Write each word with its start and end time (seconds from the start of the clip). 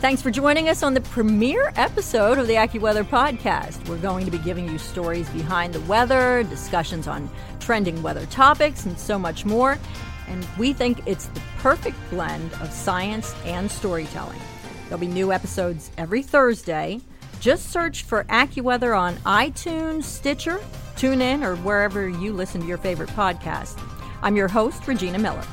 Thanks 0.00 0.22
for 0.22 0.30
joining 0.30 0.70
us 0.70 0.82
on 0.82 0.94
the 0.94 1.02
premiere 1.02 1.74
episode 1.76 2.38
of 2.38 2.46
the 2.46 2.54
AccuWeather 2.54 3.04
podcast. 3.04 3.86
We're 3.86 3.98
going 3.98 4.24
to 4.24 4.30
be 4.30 4.38
giving 4.38 4.66
you 4.66 4.78
stories 4.78 5.28
behind 5.28 5.74
the 5.74 5.80
weather, 5.80 6.42
discussions 6.44 7.06
on 7.06 7.28
trending 7.60 8.00
weather 8.02 8.24
topics, 8.26 8.86
and 8.86 8.98
so 8.98 9.18
much 9.18 9.44
more. 9.44 9.78
And 10.26 10.46
we 10.58 10.72
think 10.72 11.06
it's 11.06 11.26
the 11.26 11.42
perfect 11.58 11.98
blend 12.08 12.50
of 12.62 12.72
science 12.72 13.34
and 13.44 13.70
storytelling. 13.70 14.40
There'll 14.84 14.98
be 14.98 15.06
new 15.06 15.34
episodes 15.34 15.90
every 15.98 16.22
Thursday. 16.22 17.02
Just 17.38 17.70
search 17.70 18.04
for 18.04 18.24
AccuWeather 18.24 18.98
on 18.98 19.16
iTunes, 19.16 20.04
Stitcher, 20.04 20.62
TuneIn, 20.96 21.44
or 21.44 21.56
wherever 21.56 22.08
you 22.08 22.32
listen 22.32 22.62
to 22.62 22.66
your 22.66 22.78
favorite 22.78 23.10
podcast. 23.10 23.78
I'm 24.22 24.34
your 24.34 24.48
host, 24.48 24.88
Regina 24.88 25.18
Miller. 25.18 25.44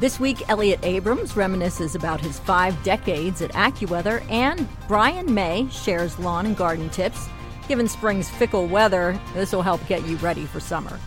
This 0.00 0.18
week, 0.18 0.48
Elliot 0.48 0.80
Abrams 0.82 1.34
reminisces 1.34 1.94
about 1.94 2.22
his 2.22 2.38
five 2.38 2.82
decades 2.82 3.42
at 3.42 3.52
AccuWeather, 3.52 4.24
and 4.30 4.66
Brian 4.88 5.32
May 5.34 5.68
shares 5.70 6.18
lawn 6.18 6.46
and 6.46 6.56
garden 6.56 6.88
tips. 6.88 7.28
Given 7.68 7.86
spring's 7.86 8.30
fickle 8.30 8.66
weather, 8.66 9.20
this 9.34 9.52
will 9.52 9.60
help 9.60 9.86
get 9.86 10.06
you 10.06 10.16
ready 10.16 10.46
for 10.46 10.58
summer. 10.58 10.98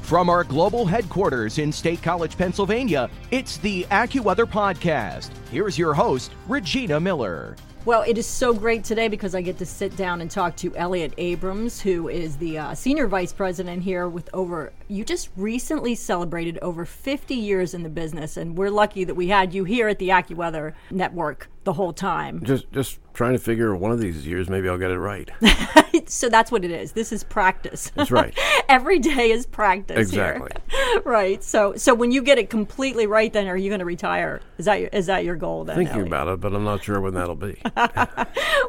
From 0.00 0.30
our 0.30 0.44
global 0.44 0.86
headquarters 0.86 1.58
in 1.58 1.70
State 1.70 2.02
College, 2.02 2.38
Pennsylvania, 2.38 3.10
it's 3.30 3.58
the 3.58 3.84
AccuWeather 3.90 4.46
Podcast. 4.46 5.28
Here's 5.50 5.78
your 5.78 5.92
host, 5.92 6.32
Regina 6.48 6.98
Miller. 6.98 7.54
Well, 7.84 8.00
it 8.00 8.16
is 8.16 8.26
so 8.26 8.54
great 8.54 8.82
today 8.82 9.08
because 9.08 9.34
I 9.34 9.42
get 9.42 9.58
to 9.58 9.66
sit 9.66 9.94
down 9.94 10.22
and 10.22 10.30
talk 10.30 10.56
to 10.56 10.74
Elliot 10.74 11.12
Abrams, 11.18 11.82
who 11.82 12.08
is 12.08 12.38
the 12.38 12.56
uh, 12.56 12.74
senior 12.74 13.08
vice 13.08 13.32
president 13.34 13.82
here 13.82 14.08
with 14.08 14.30
over, 14.32 14.72
you 14.88 15.04
just 15.04 15.28
recently 15.36 15.94
celebrated 15.94 16.58
over 16.62 16.84
50 16.84 17.34
years 17.34 17.74
in 17.74 17.82
the 17.82 17.88
business. 17.88 18.36
And 18.36 18.56
we're 18.56 18.70
lucky 18.70 19.04
that 19.04 19.14
we 19.14 19.28
had 19.28 19.54
you 19.54 19.64
here 19.64 19.88
at 19.88 19.98
the 19.98 20.08
AccuWeather 20.08 20.74
Network 20.90 21.48
the 21.68 21.74
whole 21.74 21.92
time. 21.92 22.42
Just 22.44 22.72
just 22.72 22.98
trying 23.12 23.32
to 23.34 23.38
figure 23.38 23.74
one 23.76 23.90
of 23.90 23.98
these 24.00 24.24
years 24.26 24.48
maybe 24.48 24.68
I'll 24.68 24.78
get 24.78 24.90
it 24.90 24.98
right. 24.98 25.30
so 26.06 26.30
that's 26.30 26.50
what 26.50 26.64
it 26.64 26.70
is. 26.70 26.92
This 26.92 27.12
is 27.12 27.24
practice. 27.24 27.90
That's 27.94 28.10
right. 28.10 28.32
Every 28.70 28.98
day 28.98 29.32
is 29.32 29.44
practice. 29.44 29.98
Exactly. 29.98 30.50
Right. 31.04 31.44
So 31.44 31.74
so 31.76 31.94
when 31.94 32.12
you 32.12 32.22
get 32.22 32.38
it 32.38 32.48
completely 32.48 33.06
right, 33.06 33.32
then 33.32 33.46
are 33.46 33.56
you 33.56 33.68
going 33.68 33.80
to 33.80 33.84
retire? 33.84 34.40
Is 34.56 34.64
that 34.64 34.80
your, 34.80 34.88
is 34.88 35.06
that 35.06 35.24
your 35.24 35.36
goal? 35.36 35.64
Then 35.64 35.76
Thinking 35.76 35.94
Elliot? 35.94 36.08
about 36.08 36.28
it, 36.28 36.40
but 36.40 36.54
I'm 36.54 36.64
not 36.64 36.82
sure 36.82 37.00
when 37.00 37.14
that'll 37.14 37.34
be. 37.34 37.60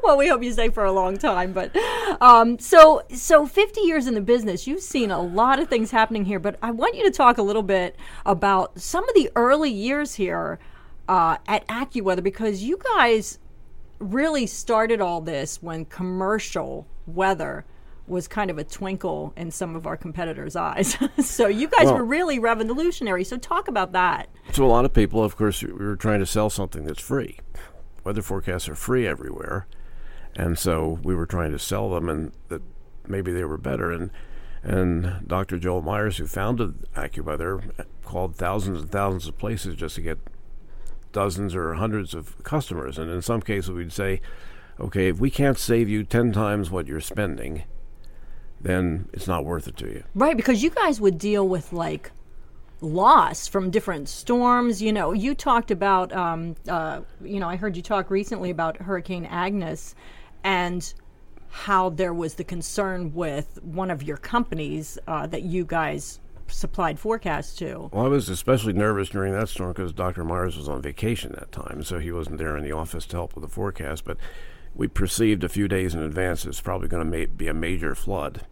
well, 0.03 0.17
we 0.17 0.27
hope 0.27 0.43
you 0.43 0.51
stay 0.51 0.69
for 0.69 0.83
a 0.83 0.91
long 0.91 1.17
time. 1.17 1.53
But 1.53 1.75
um, 2.21 2.59
so 2.59 3.03
so 3.13 3.45
50 3.45 3.81
years 3.81 4.05
in 4.05 4.15
the 4.15 4.21
business, 4.21 4.67
you've 4.67 4.81
seen 4.81 5.11
a 5.11 5.21
lot 5.21 5.59
of 5.59 5.69
things 5.69 5.91
happening 6.09 6.25
here. 6.25 6.39
But 6.39 6.57
I 6.63 6.71
want 6.71 6.95
you 6.95 7.03
to 7.03 7.11
talk 7.11 7.37
a 7.37 7.43
little 7.43 7.61
bit 7.61 7.95
about 8.25 8.79
some 8.79 9.07
of 9.07 9.13
the 9.13 9.29
early 9.35 9.69
years 9.69 10.15
here 10.15 10.57
uh, 11.07 11.37
at 11.47 11.67
AccuWeather 11.67 12.23
because 12.23 12.63
you 12.63 12.79
guys 12.95 13.37
really 13.99 14.47
started 14.47 15.01
all 15.01 15.21
this 15.21 15.61
when 15.61 15.85
commercial 15.85 16.87
weather 17.05 17.63
was 18.07 18.27
kind 18.27 18.49
of 18.49 18.57
a 18.57 18.63
twinkle 18.63 19.33
in 19.37 19.51
some 19.51 19.75
of 19.75 19.85
our 19.85 19.95
competitors' 19.95 20.55
eyes. 20.55 20.97
so 21.23 21.45
you 21.45 21.67
guys 21.67 21.85
Well- 21.85 21.97
were 21.97 22.05
really 22.05 22.39
revolutionary. 22.39 23.23
So 23.23 23.37
talk 23.37 23.67
about 23.67 23.91
that. 23.91 24.29
So 24.51 24.65
a 24.65 24.67
lot 24.67 24.85
of 24.85 24.93
people, 24.93 25.23
of 25.23 25.35
course, 25.35 25.61
we 25.61 25.71
were 25.71 25.95
trying 25.95 26.21
to 26.21 26.25
sell 26.25 26.49
something 26.49 26.85
that's 26.85 27.01
free. 27.01 27.37
Weather 28.03 28.23
forecasts 28.23 28.67
are 28.67 28.73
free 28.73 29.05
everywhere, 29.05 29.67
and 30.35 30.57
so 30.57 30.99
we 31.03 31.13
were 31.13 31.27
trying 31.27 31.51
to 31.51 31.59
sell 31.59 31.91
them, 31.91 32.09
and 32.09 32.31
that 32.47 32.63
maybe 33.07 33.31
they 33.31 33.43
were 33.43 33.57
better. 33.59 33.91
And 33.91 34.09
and 34.63 35.27
Dr. 35.27 35.57
Joel 35.57 35.81
Myers, 35.81 36.17
who 36.17 36.27
founded 36.27 36.85
AccuWeather, 36.95 37.85
called 38.03 38.35
thousands 38.35 38.81
and 38.81 38.91
thousands 38.91 39.27
of 39.27 39.37
places 39.37 39.75
just 39.75 39.95
to 39.95 40.01
get 40.01 40.19
dozens 41.11 41.55
or 41.55 41.75
hundreds 41.75 42.13
of 42.13 42.41
customers. 42.43 42.97
And 42.97 43.09
in 43.09 43.21
some 43.21 43.41
cases, 43.41 43.71
we'd 43.71 43.93
say, 43.93 44.21
okay, 44.79 45.07
if 45.07 45.19
we 45.19 45.29
can't 45.29 45.57
save 45.57 45.89
you 45.89 46.03
ten 46.03 46.31
times 46.31 46.69
what 46.69 46.87
you're 46.87 46.99
spending, 47.01 47.63
then 48.61 49.07
it's 49.13 49.27
not 49.27 49.45
worth 49.45 49.67
it 49.67 49.77
to 49.77 49.87
you. 49.87 50.03
Right, 50.13 50.35
because 50.35 50.61
you 50.63 50.69
guys 50.69 50.99
would 50.99 51.17
deal 51.17 51.47
with 51.47 51.71
like 51.71 52.11
loss 52.81 53.47
from 53.47 53.71
different 53.71 54.09
storms. 54.09 54.81
You 54.81 54.93
know, 54.93 55.13
you 55.13 55.35
talked 55.35 55.71
about, 55.71 56.13
um, 56.13 56.55
uh, 56.67 57.01
you 57.23 57.39
know, 57.39 57.47
I 57.47 57.55
heard 57.55 57.75
you 57.75 57.81
talk 57.81 58.09
recently 58.09 58.49
about 58.49 58.77
Hurricane 58.77 59.25
Agnes 59.25 59.95
and 60.43 60.93
how 61.49 61.89
there 61.89 62.13
was 62.13 62.35
the 62.35 62.43
concern 62.43 63.13
with 63.13 63.59
one 63.63 63.91
of 63.91 64.03
your 64.03 64.17
companies 64.17 64.97
uh, 65.07 65.27
that 65.27 65.43
you 65.43 65.65
guys 65.65 66.19
supplied 66.47 66.99
forecasts 66.99 67.55
to. 67.57 67.89
Well, 67.91 68.05
I 68.05 68.09
was 68.09 68.29
especially 68.29 68.73
nervous 68.73 69.09
during 69.09 69.33
that 69.33 69.49
storm 69.49 69.73
because 69.73 69.93
Dr. 69.93 70.23
Myers 70.23 70.57
was 70.57 70.69
on 70.69 70.81
vacation 70.81 71.33
that 71.33 71.51
time, 71.51 71.83
so 71.83 71.99
he 71.99 72.11
wasn't 72.11 72.37
there 72.37 72.57
in 72.57 72.63
the 72.63 72.71
office 72.71 73.05
to 73.07 73.17
help 73.17 73.35
with 73.35 73.43
the 73.43 73.49
forecast. 73.49 74.03
But 74.05 74.17
we 74.75 74.87
perceived 74.87 75.43
a 75.43 75.49
few 75.49 75.67
days 75.67 75.93
in 75.93 76.01
advance 76.01 76.45
it's 76.45 76.61
probably 76.61 76.87
going 76.87 77.11
to 77.11 77.19
ma- 77.19 77.31
be 77.35 77.47
a 77.47 77.53
major 77.53 77.95
flood. 77.95 78.45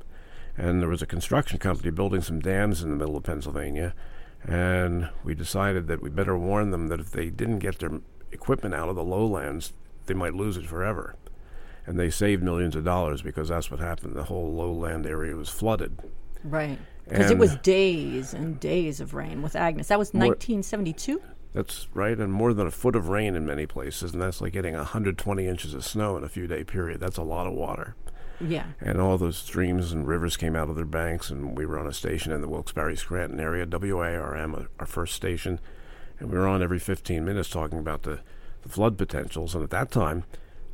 And 0.55 0.81
there 0.81 0.89
was 0.89 1.03
a 1.03 1.07
construction 1.07 1.59
company 1.59 1.91
building 1.91 2.21
some 2.21 2.39
dams 2.39 2.81
in 2.81 2.89
the 2.89 2.95
middle 2.95 3.17
of 3.17 3.23
Pennsylvania, 3.23 3.93
and 4.43 5.09
we 5.23 5.35
decided 5.35 5.87
that 5.87 6.01
we 6.01 6.09
better 6.09 6.37
warn 6.37 6.71
them 6.71 6.87
that 6.87 6.99
if 6.99 7.11
they 7.11 7.29
didn't 7.29 7.59
get 7.59 7.79
their 7.79 8.01
equipment 8.31 8.73
out 8.73 8.89
of 8.89 8.95
the 8.95 9.03
lowlands, 9.03 9.73
they 10.07 10.13
might 10.13 10.33
lose 10.33 10.57
it 10.57 10.65
forever. 10.65 11.15
And 11.87 11.97
they 11.97 12.09
saved 12.09 12.43
millions 12.43 12.75
of 12.75 12.83
dollars 12.83 13.21
because 13.21 13.47
that's 13.47 13.71
what 13.71 13.79
happened. 13.79 14.15
The 14.15 14.25
whole 14.25 14.53
lowland 14.53 15.07
area 15.07 15.35
was 15.35 15.49
flooded. 15.49 15.97
Right. 16.43 16.77
Because 17.07 17.31
it 17.31 17.37
was 17.37 17.55
days 17.57 18.33
and 18.33 18.59
days 18.59 18.99
of 18.99 19.13
rain 19.13 19.41
with 19.41 19.55
Agnes. 19.55 19.87
That 19.87 19.97
was 19.97 20.13
More- 20.13 20.27
1972? 20.27 21.21
That's 21.53 21.87
right, 21.93 22.17
and 22.19 22.31
more 22.31 22.53
than 22.53 22.67
a 22.67 22.71
foot 22.71 22.95
of 22.95 23.09
rain 23.09 23.35
in 23.35 23.45
many 23.45 23.65
places, 23.65 24.13
and 24.13 24.21
that's 24.21 24.41
like 24.41 24.53
getting 24.53 24.75
120 24.75 25.47
inches 25.47 25.73
of 25.73 25.83
snow 25.83 26.15
in 26.17 26.23
a 26.23 26.29
few 26.29 26.45
day 26.45 26.63
period. 26.63 26.99
That's 26.99 27.17
a 27.17 27.23
lot 27.23 27.47
of 27.47 27.53
water. 27.53 27.95
Yeah. 28.39 28.65
And 28.79 29.01
all 29.01 29.17
those 29.17 29.37
streams 29.37 29.91
and 29.91 30.07
rivers 30.07 30.37
came 30.37 30.55
out 30.55 30.69
of 30.69 30.75
their 30.75 30.85
banks, 30.85 31.31
and 31.31 31.57
we 31.57 31.65
were 31.65 31.79
on 31.79 31.87
a 31.87 31.93
station 31.93 32.31
in 32.31 32.41
the 32.41 32.47
Wilkes-Barre 32.47 32.95
Scranton 32.95 33.39
area, 33.39 33.65
WARM, 33.65 34.67
our 34.79 34.85
first 34.85 35.15
station, 35.15 35.59
and 36.19 36.29
we 36.29 36.37
were 36.37 36.47
on 36.47 36.61
every 36.61 36.79
15 36.79 37.25
minutes 37.25 37.49
talking 37.49 37.79
about 37.79 38.03
the, 38.03 38.19
the 38.61 38.69
flood 38.69 38.97
potentials. 38.97 39.55
And 39.55 39.63
at 39.63 39.71
that 39.71 39.89
time, 39.89 40.25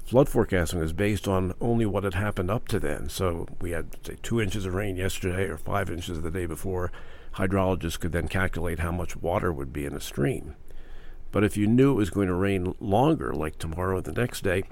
flood 0.06 0.30
forecasting 0.30 0.80
was 0.80 0.94
based 0.94 1.28
on 1.28 1.54
only 1.62 1.86
what 1.86 2.04
had 2.04 2.14
happened 2.14 2.52
up 2.52 2.68
to 2.70 2.80
then. 2.80 3.10
So 3.10 3.48
we 3.62 3.72
had, 3.72 3.96
say, 4.06 4.18
two 4.22 4.42
inches 4.42 4.66
of 4.66 4.74
rain 4.74 4.96
yesterday 4.98 5.46
or 5.46 5.58
five 5.58 5.90
inches 5.90 6.22
the 6.22 6.32
day 6.32 6.46
before. 6.46 6.92
Hydrologists 7.36 8.00
could 8.00 8.12
then 8.12 8.28
calculate 8.28 8.80
how 8.80 8.92
much 8.92 9.16
water 9.16 9.52
would 9.52 9.74
be 9.74 9.86
in 9.86 9.94
a 9.94 10.02
stream. 10.02 10.56
But 11.32 11.44
if 11.44 11.58
you 11.58 11.66
knew 11.66 11.92
it 11.92 11.96
was 11.96 12.12
going 12.12 12.28
to 12.28 12.36
rain 12.36 12.76
longer, 12.80 13.34
like 13.34 13.58
tomorrow 13.58 13.98
or 13.98 14.02
the 14.02 14.12
next 14.12 14.42
day, 14.42 14.64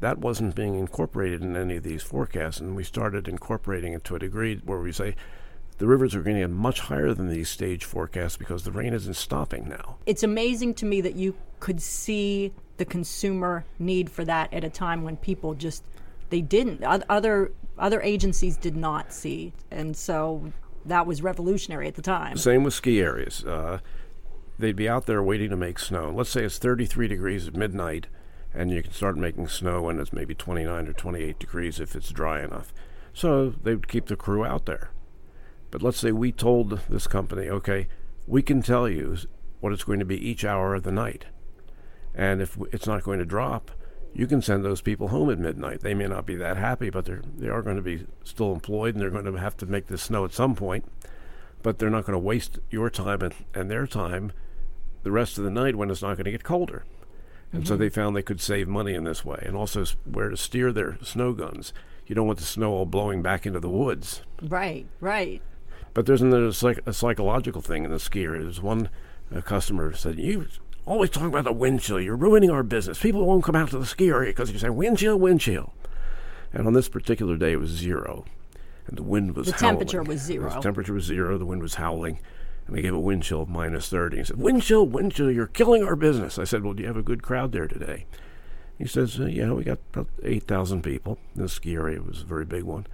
that 0.00 0.18
wasn't 0.18 0.56
being 0.56 0.74
incorporated 0.76 1.42
in 1.42 1.56
any 1.56 1.76
of 1.76 1.84
these 1.84 2.02
forecasts. 2.02 2.58
And 2.58 2.74
we 2.74 2.82
started 2.82 3.28
incorporating 3.28 3.92
it 3.92 4.04
to 4.04 4.16
a 4.16 4.18
degree 4.18 4.60
where 4.64 4.80
we 4.80 4.90
say 4.90 5.14
the 5.78 5.86
rivers 5.86 6.14
are 6.14 6.22
going 6.22 6.36
to 6.36 6.42
get 6.42 6.50
much 6.50 6.80
higher 6.80 7.14
than 7.14 7.28
these 7.28 7.48
stage 7.48 7.84
forecasts 7.84 8.36
because 8.36 8.64
the 8.64 8.72
rain 8.72 8.92
isn't 8.92 9.14
stopping 9.14 9.68
now. 9.68 9.96
it's 10.06 10.24
amazing 10.24 10.74
to 10.74 10.86
me 10.86 11.00
that 11.00 11.14
you 11.14 11.36
could 11.60 11.80
see 11.80 12.52
the 12.78 12.84
consumer 12.84 13.64
need 13.78 14.10
for 14.10 14.24
that 14.24 14.52
at 14.52 14.64
a 14.64 14.70
time 14.70 15.02
when 15.04 15.16
people 15.16 15.54
just 15.54 15.84
they 16.30 16.40
didn't 16.40 16.82
other 16.84 17.52
other 17.78 18.00
agencies 18.02 18.56
did 18.56 18.76
not 18.76 19.12
see 19.12 19.52
and 19.70 19.96
so 19.96 20.52
that 20.84 21.06
was 21.06 21.22
revolutionary 21.22 21.86
at 21.86 21.94
the 21.94 22.02
time 22.02 22.36
Same 22.36 22.64
with 22.64 22.74
ski 22.74 23.00
areas. 23.00 23.44
Uh, 23.44 23.78
they'd 24.58 24.76
be 24.76 24.88
out 24.88 25.06
there 25.06 25.22
waiting 25.22 25.50
to 25.50 25.56
make 25.56 25.78
snow. 25.78 26.12
Let's 26.14 26.30
say 26.30 26.44
it's 26.44 26.58
33 26.58 27.08
degrees 27.08 27.46
at 27.46 27.56
midnight, 27.56 28.08
and 28.52 28.70
you 28.70 28.82
can 28.82 28.92
start 28.92 29.16
making 29.16 29.48
snow 29.48 29.82
when 29.82 30.00
it's 30.00 30.12
maybe 30.12 30.34
29 30.34 30.88
or 30.88 30.92
28 30.92 31.38
degrees 31.38 31.80
if 31.80 31.94
it's 31.94 32.10
dry 32.10 32.42
enough. 32.42 32.72
So 33.12 33.50
they 33.50 33.74
would 33.74 33.88
keep 33.88 34.06
the 34.06 34.16
crew 34.16 34.44
out 34.44 34.66
there. 34.66 34.90
But 35.70 35.82
let's 35.82 35.98
say 35.98 36.12
we 36.12 36.32
told 36.32 36.80
this 36.88 37.06
company, 37.06 37.48
okay, 37.48 37.88
we 38.26 38.42
can 38.42 38.62
tell 38.62 38.88
you 38.88 39.16
what 39.60 39.72
it's 39.72 39.84
going 39.84 39.98
to 39.98 40.04
be 40.04 40.16
each 40.16 40.44
hour 40.44 40.74
of 40.74 40.82
the 40.82 40.92
night. 40.92 41.26
And 42.18 42.42
if 42.42 42.58
it's 42.72 42.86
not 42.86 43.04
going 43.04 43.20
to 43.20 43.24
drop, 43.24 43.70
you 44.12 44.26
can 44.26 44.42
send 44.42 44.64
those 44.64 44.80
people 44.82 45.08
home 45.08 45.30
at 45.30 45.38
midnight. 45.38 45.80
They 45.80 45.94
may 45.94 46.08
not 46.08 46.26
be 46.26 46.34
that 46.36 46.56
happy, 46.56 46.90
but 46.90 47.04
they're 47.04 47.22
they 47.36 47.48
are 47.48 47.62
going 47.62 47.76
to 47.76 47.82
be 47.82 48.06
still 48.24 48.52
employed, 48.52 48.94
and 48.94 49.00
they're 49.00 49.08
going 49.08 49.24
to 49.24 49.32
have 49.38 49.56
to 49.58 49.66
make 49.66 49.86
this 49.86 50.02
snow 50.02 50.24
at 50.24 50.32
some 50.32 50.54
point. 50.56 50.84
but 51.62 51.78
they're 51.78 51.90
not 51.90 52.04
going 52.04 52.14
to 52.14 52.18
waste 52.18 52.58
your 52.70 52.90
time 52.90 53.20
and, 53.22 53.34
and 53.54 53.70
their 53.70 53.86
time 53.86 54.32
the 55.02 55.10
rest 55.10 55.38
of 55.38 55.44
the 55.44 55.50
night 55.50 55.76
when 55.76 55.90
it's 55.90 56.02
not 56.02 56.16
going 56.16 56.24
to 56.24 56.30
get 56.30 56.44
colder. 56.44 56.84
And 57.52 57.66
so 57.66 57.74
mm-hmm. 57.74 57.82
they 57.82 57.88
found 57.88 58.14
they 58.14 58.22
could 58.22 58.40
save 58.40 58.68
money 58.68 58.94
in 58.94 59.04
this 59.04 59.24
way, 59.24 59.42
and 59.46 59.56
also 59.56 59.84
where 60.04 60.28
to 60.28 60.36
steer 60.36 60.70
their 60.72 60.98
snow 61.02 61.32
guns. 61.32 61.72
You 62.06 62.14
don't 62.14 62.26
want 62.26 62.38
the 62.38 62.44
snow 62.44 62.72
all 62.72 62.86
blowing 62.86 63.22
back 63.22 63.46
into 63.46 63.60
the 63.60 63.70
woods. 63.70 64.22
Right, 64.42 64.86
right. 65.00 65.40
But 65.94 66.06
there's 66.06 66.22
another 66.22 66.52
psych- 66.52 66.80
a 66.86 66.92
psychological 66.92 67.62
thing 67.62 67.84
in 67.84 67.90
the 67.90 67.96
skier. 67.96 68.40
There's 68.40 68.60
one 68.60 68.90
customer 69.44 69.94
said, 69.94 70.18
"You 70.18 70.46
always 70.88 71.10
talking 71.10 71.28
about 71.28 71.44
the 71.44 71.52
wind 71.52 71.80
chill. 71.80 72.00
You're 72.00 72.16
ruining 72.16 72.50
our 72.50 72.62
business. 72.62 72.98
People 73.00 73.24
won't 73.26 73.44
come 73.44 73.56
out 73.56 73.70
to 73.70 73.78
the 73.78 73.86
ski 73.86 74.08
area 74.08 74.30
because 74.30 74.50
you 74.50 74.58
say 74.58 74.70
wind 74.70 74.98
chill, 74.98 75.18
wind 75.18 75.40
chill." 75.40 75.72
And 76.52 76.66
on 76.66 76.72
this 76.72 76.88
particular 76.88 77.36
day, 77.36 77.52
it 77.52 77.60
was 77.60 77.70
zero, 77.70 78.24
and 78.86 78.96
the 78.96 79.02
wind 79.02 79.36
was 79.36 79.46
The 79.48 79.52
howling. 79.52 79.78
temperature 79.78 80.02
was 80.02 80.20
zero. 80.20 80.50
The 80.50 80.60
temperature 80.60 80.94
was 80.94 81.04
zero. 81.04 81.36
The 81.38 81.44
wind 81.46 81.60
was 81.62 81.74
howling, 81.74 82.18
and 82.66 82.76
they 82.76 82.82
gave 82.82 82.94
a 82.94 82.98
wind 83.00 83.22
chill 83.22 83.42
of 83.42 83.48
minus 83.48 83.88
thirty. 83.88 84.16
He 84.18 84.24
said, 84.24 84.36
"Wind 84.38 84.62
chill, 84.62 84.86
wind 84.86 85.12
chill. 85.12 85.30
You're 85.30 85.46
killing 85.46 85.84
our 85.84 85.96
business." 85.96 86.38
I 86.38 86.44
said, 86.44 86.64
"Well, 86.64 86.72
do 86.74 86.82
you 86.82 86.88
have 86.88 86.96
a 86.96 87.02
good 87.02 87.22
crowd 87.22 87.52
there 87.52 87.68
today?" 87.68 88.06
He 88.78 88.86
says, 88.86 89.18
uh, 89.20 89.26
"Yeah, 89.26 89.52
we 89.52 89.64
got 89.64 89.78
about 89.92 90.06
eight 90.22 90.44
thousand 90.44 90.82
people. 90.82 91.18
The 91.36 91.48
ski 91.48 91.74
area 91.74 92.00
was 92.00 92.22
a 92.22 92.26
very 92.26 92.44
big 92.44 92.62
one." 92.64 92.86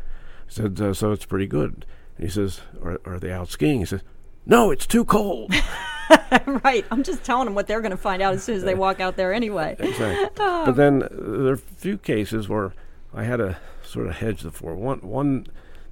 I 0.48 0.50
said, 0.50 0.80
uh, 0.80 0.94
"So 0.94 1.12
it's 1.12 1.26
pretty 1.26 1.46
good." 1.46 1.86
And 2.16 2.26
he 2.26 2.30
says, 2.30 2.60
"Are, 2.82 3.00
are 3.04 3.18
they 3.20 3.30
out 3.30 3.48
skiing?" 3.48 3.80
He 3.80 3.84
says, 3.86 4.02
"No, 4.46 4.70
it's 4.72 4.86
too 4.86 5.04
cold." 5.04 5.52
right. 6.64 6.84
I'm 6.90 7.02
just 7.02 7.24
telling 7.24 7.44
them 7.46 7.54
what 7.54 7.66
they're 7.66 7.80
going 7.80 7.90
to 7.90 7.96
find 7.96 8.22
out 8.22 8.34
as 8.34 8.42
soon 8.44 8.56
as 8.56 8.62
they 8.64 8.74
walk 8.74 9.00
out 9.00 9.16
there 9.16 9.32
anyway. 9.32 9.76
Exactly. 9.80 10.30
But 10.38 10.72
then 10.72 11.02
uh, 11.02 11.08
there 11.10 11.50
are 11.50 11.52
a 11.52 11.58
few 11.58 11.98
cases 11.98 12.48
where 12.48 12.72
I 13.12 13.24
had 13.24 13.36
to 13.36 13.56
sort 13.82 14.06
of 14.06 14.16
hedge 14.16 14.42
the 14.42 14.50
four. 14.50 14.74
One, 14.74 14.98
one 15.00 15.46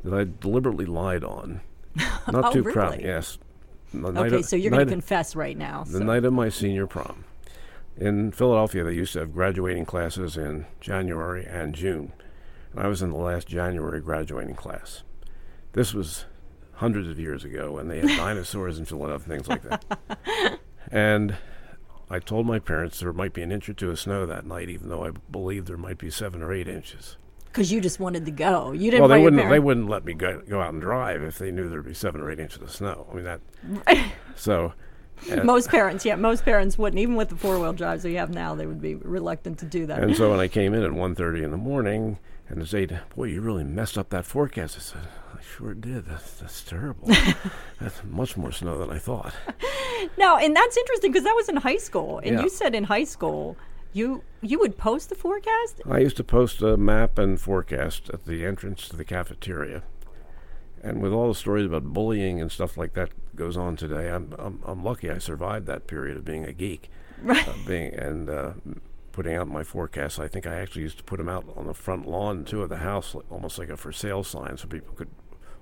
that 0.05 0.13
I 0.15 0.25
deliberately 0.41 0.87
lied 0.87 1.23
on. 1.25 1.61
Not 2.31 2.47
Oh, 2.47 2.53
too 2.53 2.63
proud. 2.65 3.01
Yes. 3.01 3.39
The 3.95 4.07
Okay, 4.09 4.37
of- 4.37 4.45
so 4.45 4.57
you're 4.57 4.71
going 4.71 4.87
to 4.87 4.93
confess 4.93 5.37
right 5.37 5.57
now. 5.57 5.85
The 5.85 5.99
so- 5.99 6.05
night 6.05 6.25
of 6.25 6.33
my 6.33 6.49
senior 6.49 6.87
prom. 6.87 7.25
In 7.97 8.33
Philadelphia, 8.33 8.85
they 8.85 8.95
used 8.95 9.13
to 9.13 9.19
have 9.21 9.35
graduating 9.35 9.85
classes 9.85 10.37
in 10.39 10.65
January 10.81 11.45
and 11.45 11.75
June. 11.75 12.13
And 12.73 12.81
I 12.81 12.87
was 12.89 13.03
in 13.03 13.11
the 13.11 13.19
last 13.19 13.47
January 13.47 14.01
graduating 14.01 14.55
class. 14.55 15.03
This 15.75 15.93
was 15.93 16.25
hundreds 16.75 17.09
of 17.09 17.19
years 17.19 17.45
ago 17.45 17.73
when 17.73 17.89
they 17.89 18.01
had 18.01 18.09
dinosaurs 18.17 18.79
in 18.79 18.85
Philadelphia, 18.85 19.29
things 19.29 19.49
like 19.49 19.63
that. 19.63 19.85
and 20.91 21.37
I 22.11 22.19
told 22.19 22.47
my 22.47 22.59
parents 22.59 23.01
there 23.01 23.13
might 23.13 23.33
be 23.33 23.43
an 23.43 23.51
inch 23.53 23.69
or 23.69 23.73
two 23.73 23.91
of 23.91 23.99
snow 23.99 24.27
that 24.27 24.45
night, 24.45 24.69
even 24.69 24.89
though 24.89 25.05
I 25.05 25.11
believed 25.31 25.67
there 25.67 25.77
might 25.77 25.99
be 25.99 26.11
seven 26.11 26.43
or 26.43 26.53
eight 26.53 26.69
inches. 26.69 27.17
Because 27.47 27.71
you 27.71 27.81
just 27.81 28.01
wanted 28.01 28.25
to 28.25 28.31
go. 28.31 28.73
You 28.73 28.91
didn't 28.91 29.03
well, 29.03 29.09
they 29.09 29.23
wouldn't. 29.23 29.49
They 29.51 29.59
wouldn't 29.59 29.89
let 29.89 30.05
me 30.05 30.15
go, 30.15 30.43
go 30.49 30.61
out 30.61 30.73
and 30.73 30.81
drive 30.81 31.23
if 31.23 31.39
they 31.39 31.51
knew 31.51 31.69
there'd 31.69 31.85
be 31.85 31.93
seven 31.95 32.21
or 32.21 32.31
eight 32.31 32.39
inches 32.39 32.63
of 32.63 32.71
snow. 32.71 33.07
I 33.11 33.15
mean 33.15 33.25
that. 33.25 33.41
so, 34.37 34.73
Most 35.45 35.69
parents, 35.69 36.05
yeah, 36.05 36.17
most 36.17 36.45
parents 36.45 36.77
wouldn't. 36.77 37.01
Even 37.01 37.15
with 37.17 37.29
the 37.29 37.37
four 37.37 37.59
wheel 37.59 37.73
drives 37.73 38.05
we 38.05 38.15
have 38.15 38.31
now, 38.31 38.55
they 38.55 38.67
would 38.67 38.81
be 38.81 38.97
reluctant 38.97 39.59
to 39.61 39.67
do 39.67 39.87
that. 39.87 40.03
And 40.03 40.17
so 40.17 40.31
when 40.31 40.41
I 40.41 40.49
came 40.59 40.75
in 40.75 40.83
at 40.83 40.91
1.30 40.91 41.45
in 41.45 41.51
the 41.51 41.57
morning, 41.57 42.19
and 42.49 42.61
they 42.61 42.67
said, 42.67 43.01
"Boy, 43.17 43.25
you 43.25 43.41
really 43.41 43.65
messed 43.65 43.97
up 43.97 44.11
that 44.11 44.25
forecast," 44.27 44.77
I 44.77 44.81
said, 44.81 45.09
"I 45.35 45.41
sure 45.43 45.75
did. 45.75 46.07
That's, 46.07 46.33
that's 46.35 46.63
terrible. 46.63 47.09
that's 47.81 48.03
much 48.05 48.37
more 48.37 48.53
snow 48.53 48.79
than 48.79 48.91
I 48.91 48.99
thought." 48.99 49.33
now, 50.19 50.37
and 50.37 50.55
that's 50.55 50.77
interesting 50.77 51.13
because 51.13 51.25
that 51.25 51.37
was 51.37 51.49
in 51.49 51.57
high 51.57 51.77
school, 51.79 52.19
and 52.19 52.37
Yeah. 52.37 52.43
you 52.43 52.49
said 52.49 52.75
in 52.75 52.85
high 52.85 53.05
school 53.05 53.57
you 53.93 54.23
you 54.41 54.59
would 54.59 54.77
post 54.77 55.09
the 55.09 55.15
forecast. 55.15 55.81
I 55.89 55.99
used 55.99 56.17
to 56.17 56.25
post 56.25 56.63
a 56.63 56.77
map 56.77 57.19
and 57.19 57.41
forecast 57.41 58.11
at 58.13 58.25
the 58.25 58.45
entrance 58.45 58.89
to 58.89 58.97
the 58.97 59.05
cafeteria. 59.05 59.83
And 60.83 61.01
with 61.01 61.13
all 61.13 61.29
the 61.29 61.35
stories 61.35 61.67
about 61.67 61.85
bullying 61.85 62.41
and 62.41 62.51
stuff 62.51 62.77
like 62.77 62.95
that 62.95 63.11
goes 63.37 63.57
on 63.57 63.77
today, 63.77 64.09
I'm 64.11 64.35
I'm, 64.39 64.61
I'm 64.65 64.83
lucky 64.85 65.11
I 65.11 65.19
survived 65.19 65.67
that 65.67 65.87
period 65.87 66.17
of 66.17 66.25
being 66.25 66.45
a 66.45 66.53
geek, 66.53 66.91
Right. 67.23 67.47
uh, 67.49 67.53
being 67.67 67.95
and 67.95 68.29
uh, 68.29 68.53
putting 69.13 69.35
out 69.37 69.47
my 69.49 69.63
forecasts. 69.63 70.19
I 70.19 70.27
think 70.29 70.47
I 70.47 70.57
actually 70.57 70.83
used 70.83 70.99
to 70.99 71.05
put 71.05 71.19
them 71.19 71.29
out 71.29 71.45
on 71.57 71.67
the 71.69 71.75
front 71.75 72.09
lawn 72.09 72.45
too 72.45 72.63
of 72.63 72.69
the 72.69 72.79
house, 72.79 73.15
like, 73.15 73.31
almost 73.31 73.59
like 73.59 73.69
a 73.69 73.77
for 73.77 73.93
sale 73.93 74.25
sign, 74.25 74.57
so 74.57 74.67
people 74.67 74.95
could 74.95 75.11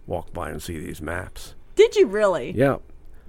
walk 0.07 0.33
by 0.33 0.49
and 0.51 0.63
see 0.63 0.79
these 0.79 1.03
maps. 1.03 1.55
Did 1.77 1.97
you 1.97 2.07
really? 2.07 2.53
Yeah, 2.53 2.77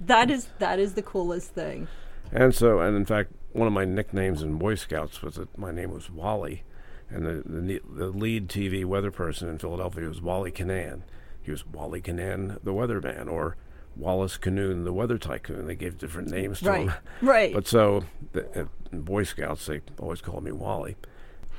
That 0.00 0.30
is 0.30 0.48
that 0.60 0.78
is 0.78 0.94
the 0.94 1.02
coolest 1.02 1.50
thing. 1.52 1.88
and 2.32 2.54
so 2.54 2.80
and 2.80 2.96
in 2.96 3.04
fact, 3.04 3.32
one 3.52 3.66
of 3.66 3.74
my 3.74 3.84
nicknames 3.84 4.42
in 4.42 4.54
Boy 4.56 4.76
Scouts 4.76 5.20
was 5.20 5.34
that 5.34 5.58
my 5.58 5.70
name 5.70 5.90
was 5.92 6.08
Wally, 6.10 6.62
and 7.10 7.26
the 7.26 7.42
the, 7.44 7.80
the 7.86 8.06
lead 8.06 8.48
TV 8.48 8.82
weather 8.86 9.10
person 9.10 9.48
in 9.50 9.58
Philadelphia 9.58 10.08
was 10.08 10.22
Wally 10.22 10.50
Canan. 10.50 11.04
He 11.42 11.50
was 11.50 11.66
Wally 11.66 12.00
Canan, 12.00 12.58
the 12.62 12.72
weatherman, 12.72 13.28
or 13.30 13.56
Wallace 13.96 14.38
Canoon, 14.38 14.84
the 14.84 14.92
weather 14.92 15.18
tycoon. 15.18 15.66
They 15.66 15.74
gave 15.74 15.98
different 15.98 16.30
names 16.30 16.60
to 16.60 16.70
Right, 16.70 16.80
him. 16.88 16.92
right. 17.20 17.52
But 17.54 17.66
so 17.66 18.04
the, 18.32 18.62
uh, 18.62 18.64
Boy 18.92 19.24
Scouts, 19.24 19.66
they 19.66 19.80
always 19.98 20.20
called 20.20 20.44
me 20.44 20.52
Wally. 20.52 20.96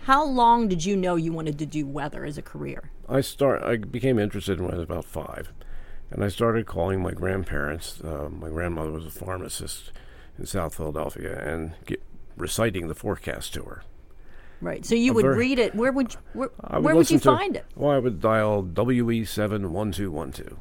How 0.05 0.25
long 0.25 0.67
did 0.67 0.83
you 0.83 0.95
know 0.97 1.15
you 1.15 1.31
wanted 1.31 1.57
to 1.59 1.65
do 1.65 1.85
weather 1.85 2.25
as 2.25 2.37
a 2.37 2.41
career? 2.41 2.91
I 3.07 3.21
start. 3.21 3.61
I 3.63 3.77
became 3.77 4.19
interested 4.19 4.59
when 4.59 4.71
I 4.71 4.75
was 4.75 4.83
about 4.83 5.05
five, 5.05 5.53
and 6.11 6.23
I 6.23 6.27
started 6.29 6.65
calling 6.65 7.01
my 7.01 7.11
grandparents. 7.11 8.01
Uh, 8.01 8.29
my 8.29 8.49
grandmother 8.49 8.91
was 8.91 9.05
a 9.05 9.11
pharmacist 9.11 9.91
in 10.37 10.45
South 10.45 10.75
Philadelphia, 10.75 11.39
and 11.39 11.73
get, 11.85 12.01
reciting 12.35 12.87
the 12.87 12.95
forecast 12.95 13.53
to 13.53 13.63
her. 13.63 13.83
Right. 14.63 14.85
So 14.85 14.95
you 14.95 15.13
would 15.13 15.23
very- 15.23 15.37
read 15.37 15.59
it. 15.59 15.75
Where 15.75 15.91
would 15.91 16.13
you, 16.13 16.19
where, 16.33 16.49
would 16.71 16.83
where 16.83 16.95
would 16.95 17.11
you 17.11 17.19
to- 17.19 17.35
find 17.35 17.55
it? 17.57 17.65
Well, 17.75 17.91
I 17.91 17.99
would 17.99 18.21
dial 18.21 18.61
WE 18.63 19.25
seven 19.25 19.73
one 19.73 19.91
two 19.91 20.09
one 20.09 20.31
two, 20.31 20.57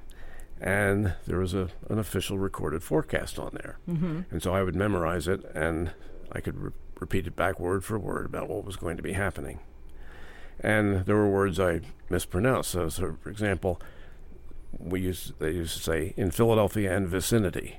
and 0.61 1.15
there 1.27 1.39
was 1.39 1.55
a 1.55 1.69
an 1.89 1.99
official 1.99 2.39
recorded 2.39 2.83
forecast 2.83 3.39
on 3.39 3.51
there, 3.63 3.79
mm-hmm. 3.89 4.23
and 4.31 4.43
so 4.43 4.53
I 4.55 4.63
would 4.63 4.75
memorize 4.75 5.29
it, 5.29 5.45
and 5.55 5.93
I 6.33 6.41
could 6.41 6.59
re- 6.59 6.73
repeat 6.99 7.27
it 7.29 7.37
back 7.37 7.61
word 7.61 7.85
for 7.85 7.99
word 7.99 8.27
about 8.27 8.49
what 8.49 8.65
was 8.65 8.77
going 8.77 8.97
to 8.97 9.03
be 9.03 9.13
happening. 9.13 9.61
And 10.61 11.07
there 11.07 11.17
were 11.17 11.29
words 11.29 11.59
I 11.59 11.81
mispronounced. 12.11 12.71
So, 12.71 12.89
so 12.89 13.17
for 13.23 13.31
example, 13.31 13.81
we 14.79 15.01
used 15.01 15.39
they 15.39 15.53
used 15.53 15.77
to 15.77 15.83
say 15.83 16.13
in 16.17 16.31
Philadelphia 16.33 16.97
and 16.97 17.09
vicinity. 17.09 17.79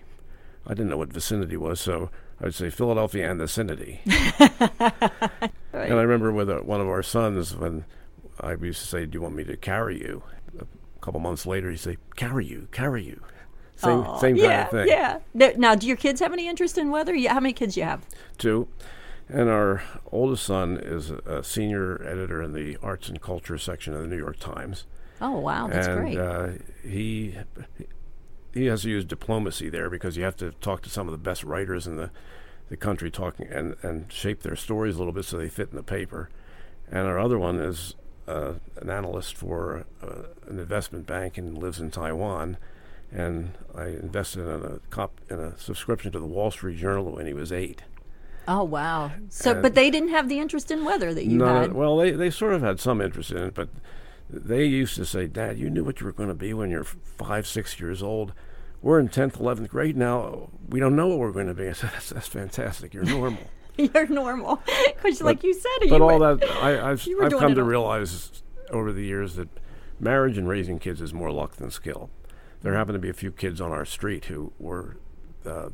I 0.65 0.69
didn't 0.69 0.89
know 0.89 0.97
what 0.97 1.11
vicinity 1.11 1.57
was, 1.57 1.81
so 1.81 2.09
I 2.39 2.45
would 2.45 2.55
say 2.55 2.69
Philadelphia 2.69 3.29
and 3.29 3.39
vicinity. 3.39 4.01
And 5.89 5.99
I 5.99 6.03
remember 6.03 6.31
with 6.31 6.49
uh 6.49 6.59
one 6.59 6.81
of 6.81 6.87
our 6.87 7.03
sons 7.03 7.55
when 7.55 7.85
I 8.39 8.53
used 8.53 8.81
to 8.81 8.87
say, 8.87 9.05
"Do 9.05 9.15
you 9.17 9.21
want 9.21 9.35
me 9.35 9.43
to 9.45 9.57
carry 9.57 9.99
you?" 9.99 10.23
A 10.59 10.65
couple 11.01 11.19
months 11.19 11.45
later, 11.45 11.69
he'd 11.69 11.77
say, 11.79 11.97
"Carry 12.15 12.45
you, 12.45 12.67
carry 12.71 13.03
you." 13.05 13.21
Same, 13.75 13.99
Aw, 13.99 14.17
same 14.19 14.35
kind 14.35 14.37
yeah, 14.49 14.63
of 14.65 14.69
thing. 14.71 14.87
Yeah. 14.87 15.19
Now- 15.33 15.51
Now, 15.57 15.75
do 15.75 15.87
your 15.87 15.97
kids 15.97 16.21
have 16.21 16.31
any 16.31 16.47
interest 16.47 16.77
in 16.77 16.89
weather? 16.91 17.15
How 17.27 17.39
many 17.39 17.53
kids 17.53 17.73
do 17.75 17.81
you 17.81 17.85
have? 17.87 18.05
Two, 18.37 18.67
and 19.27 19.49
our 19.49 19.81
oldest 20.11 20.43
son 20.45 20.77
is 20.77 21.09
a, 21.11 21.17
a 21.25 21.43
senior 21.43 22.01
editor 22.07 22.41
in 22.41 22.53
the 22.53 22.77
arts 22.81 23.09
and 23.09 23.19
culture 23.21 23.57
section 23.57 23.93
of 23.93 24.01
the 24.01 24.07
New 24.07 24.17
York 24.17 24.39
Times. 24.39 24.85
Oh, 25.19 25.39
wow. 25.39 25.67
That's 25.67 25.87
and 25.87 25.99
great. 25.99 26.17
Uh, 26.17 26.49
he 26.83 27.35
he 28.53 28.65
has 28.67 28.83
to 28.83 28.89
use 28.89 29.05
diplomacy 29.05 29.69
there 29.69 29.89
because 29.89 30.15
you 30.17 30.23
have 30.23 30.35
to 30.37 30.51
talk 30.61 30.81
to 30.83 30.89
some 30.89 31.07
of 31.07 31.11
the 31.11 31.17
best 31.17 31.43
writers 31.43 31.87
in 31.87 31.97
the 31.97 32.11
the 32.69 32.77
country, 32.77 33.11
talking 33.11 33.47
and 33.47 33.75
and 33.81 34.11
shape 34.11 34.41
their 34.41 34.55
stories 34.55 34.95
a 34.95 34.97
little 34.99 35.13
bit 35.13 35.25
so 35.25 35.37
they 35.37 35.49
fit 35.49 35.69
in 35.71 35.75
the 35.75 35.83
paper. 35.83 36.29
And 36.91 37.07
our 37.07 37.17
other 37.19 37.39
one 37.39 37.59
is 37.59 37.95
uh, 38.27 38.53
an 38.81 38.89
analyst 38.89 39.35
for 39.35 39.85
uh, 40.01 40.23
an 40.47 40.59
investment 40.59 41.05
bank 41.07 41.37
and 41.37 41.57
lives 41.57 41.79
in 41.79 41.91
Taiwan. 41.91 42.57
And 43.11 43.51
I 43.75 43.85
invested 43.87 44.41
in 44.41 44.63
a 44.65 44.79
cop 44.89 45.19
in 45.29 45.39
a 45.39 45.57
subscription 45.57 46.11
to 46.13 46.19
the 46.19 46.25
Wall 46.25 46.49
Street 46.51 46.77
Journal 46.77 47.11
when 47.11 47.27
he 47.27 47.33
was 47.33 47.51
eight. 47.51 47.83
oh, 48.47 48.63
wow. 48.63 49.11
So, 49.29 49.51
and- 49.51 49.61
but 49.61 49.75
they 49.75 49.89
didn't 49.91 50.09
have 50.09 50.29
the 50.29 50.39
interest 50.39 50.71
in 50.71 50.83
weather 50.83 51.13
that 51.13 51.25
you 51.25 51.37
None 51.37 51.61
had. 51.61 51.73
well, 51.73 51.97
they, 51.97 52.11
they 52.11 52.29
sort 52.31 52.53
of 52.53 52.61
had 52.61 52.79
some 52.79 53.01
interest 53.01 53.31
in 53.31 53.37
it, 53.37 53.53
but 53.53 53.69
they 54.29 54.65
used 54.65 54.95
to 54.95 55.05
say, 55.05 55.27
Dad, 55.27 55.57
you 55.59 55.69
knew 55.69 55.83
what 55.83 55.99
you 55.99 56.05
were 56.07 56.11
going 56.11 56.29
to 56.29 56.35
be 56.35 56.53
when 56.55 56.71
you're 56.71 56.83
five, 56.83 57.45
six 57.45 57.79
years 57.79 58.01
old. 58.01 58.33
We're 58.83 58.99
in 58.99 59.07
10th, 59.07 59.37
11th 59.37 59.69
grade 59.69 59.95
now. 59.95 60.49
We 60.69 60.81
don't 60.81 60.95
know 60.97 61.07
what 61.07 61.17
we're 61.17 61.31
going 61.31 61.47
to 61.47 61.53
be. 61.53 61.69
I 61.69 61.71
said, 61.73 61.91
That's, 61.93 62.09
that's 62.09 62.27
fantastic. 62.27 62.93
You're 62.93 63.05
normal. 63.05 63.41
You're 63.77 64.07
normal. 64.07 64.61
Because, 64.85 65.21
like 65.21 65.43
you 65.43 65.53
said, 65.53 65.71
but 65.79 65.87
you 65.87 66.03
all 66.03 66.19
were- 66.19 66.35
that, 66.35 66.51
I, 66.51 66.89
I've, 66.91 67.03
you 67.07 67.17
were 67.17 67.25
I've 67.25 67.39
come 67.39 67.55
to 67.55 67.63
realize 67.63 68.43
over 68.69 68.91
the 68.91 69.03
years 69.03 69.35
that 69.35 69.49
marriage 69.99 70.37
and 70.37 70.47
raising 70.47 70.77
kids 70.77 71.01
is 71.01 71.13
more 71.13 71.31
luck 71.31 71.55
than 71.55 71.71
skill. 71.71 72.11
There 72.61 72.75
happened 72.75 72.95
to 72.95 72.99
be 72.99 73.09
a 73.09 73.13
few 73.13 73.31
kids 73.31 73.59
on 73.59 73.71
our 73.71 73.85
street 73.85 74.25
who 74.25 74.51
were 74.59 74.97
uh, 75.45 75.69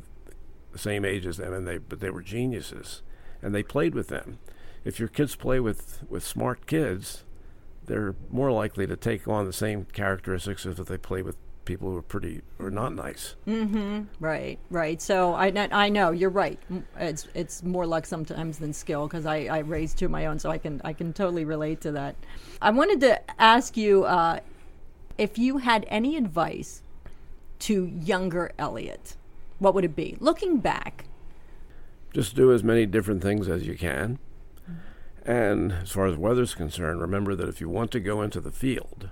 the 0.72 0.78
same 0.78 1.04
age 1.04 1.26
as 1.26 1.36
them, 1.36 1.52
and 1.52 1.66
they 1.66 1.78
but 1.78 2.00
they 2.00 2.10
were 2.10 2.22
geniuses, 2.22 3.02
and 3.42 3.54
they 3.54 3.62
played 3.62 3.94
with 3.94 4.08
them. 4.08 4.38
If 4.84 4.98
your 4.98 5.08
kids 5.08 5.36
play 5.36 5.60
with 5.60 6.02
with 6.08 6.24
smart 6.24 6.66
kids, 6.66 7.24
they're 7.84 8.14
more 8.30 8.50
likely 8.50 8.86
to 8.86 8.96
take 8.96 9.28
on 9.28 9.46
the 9.46 9.52
same 9.52 9.84
characteristics 9.92 10.64
as 10.66 10.80
if 10.80 10.86
they 10.88 10.96
play 10.98 11.22
with 11.22 11.36
people 11.70 11.90
who 11.90 11.96
are 11.96 12.02
pretty 12.02 12.42
or 12.58 12.70
not 12.70 12.94
nice. 12.94 13.36
Mm-hmm. 13.46 14.02
Right, 14.18 14.58
right. 14.70 15.00
So 15.00 15.34
I, 15.34 15.46
I 15.70 15.88
know 15.88 16.10
you're 16.10 16.30
right. 16.30 16.58
It's 16.98 17.28
it's 17.34 17.62
more 17.62 17.86
luck 17.86 18.06
sometimes 18.06 18.58
than 18.58 18.72
skill 18.72 19.06
because 19.06 19.26
I, 19.26 19.44
I 19.44 19.58
raised 19.58 19.98
two 19.98 20.06
of 20.06 20.10
my 20.10 20.26
own, 20.26 20.38
so 20.38 20.50
I 20.50 20.58
can 20.58 20.80
I 20.84 20.92
can 20.92 21.12
totally 21.12 21.44
relate 21.44 21.80
to 21.82 21.92
that. 21.92 22.16
I 22.60 22.70
wanted 22.70 23.00
to 23.00 23.40
ask 23.40 23.76
you 23.76 24.04
uh, 24.04 24.40
if 25.16 25.38
you 25.38 25.58
had 25.58 25.86
any 25.88 26.16
advice 26.16 26.82
to 27.60 27.86
younger 27.86 28.52
Elliot? 28.58 29.16
What 29.58 29.74
would 29.74 29.84
it 29.84 29.94
be? 29.94 30.16
Looking 30.18 30.58
back, 30.58 31.04
Just 32.12 32.34
do 32.34 32.52
as 32.52 32.64
many 32.64 32.86
different 32.86 33.22
things 33.22 33.48
as 33.48 33.66
you 33.66 33.76
can. 33.76 34.18
And 35.24 35.72
as 35.72 35.90
far 35.90 36.06
as 36.06 36.16
weather's 36.16 36.54
concerned, 36.54 37.00
remember 37.00 37.34
that 37.36 37.48
if 37.48 37.60
you 37.60 37.68
want 37.68 37.90
to 37.92 38.00
go 38.00 38.22
into 38.22 38.40
the 38.40 38.50
field, 38.50 39.10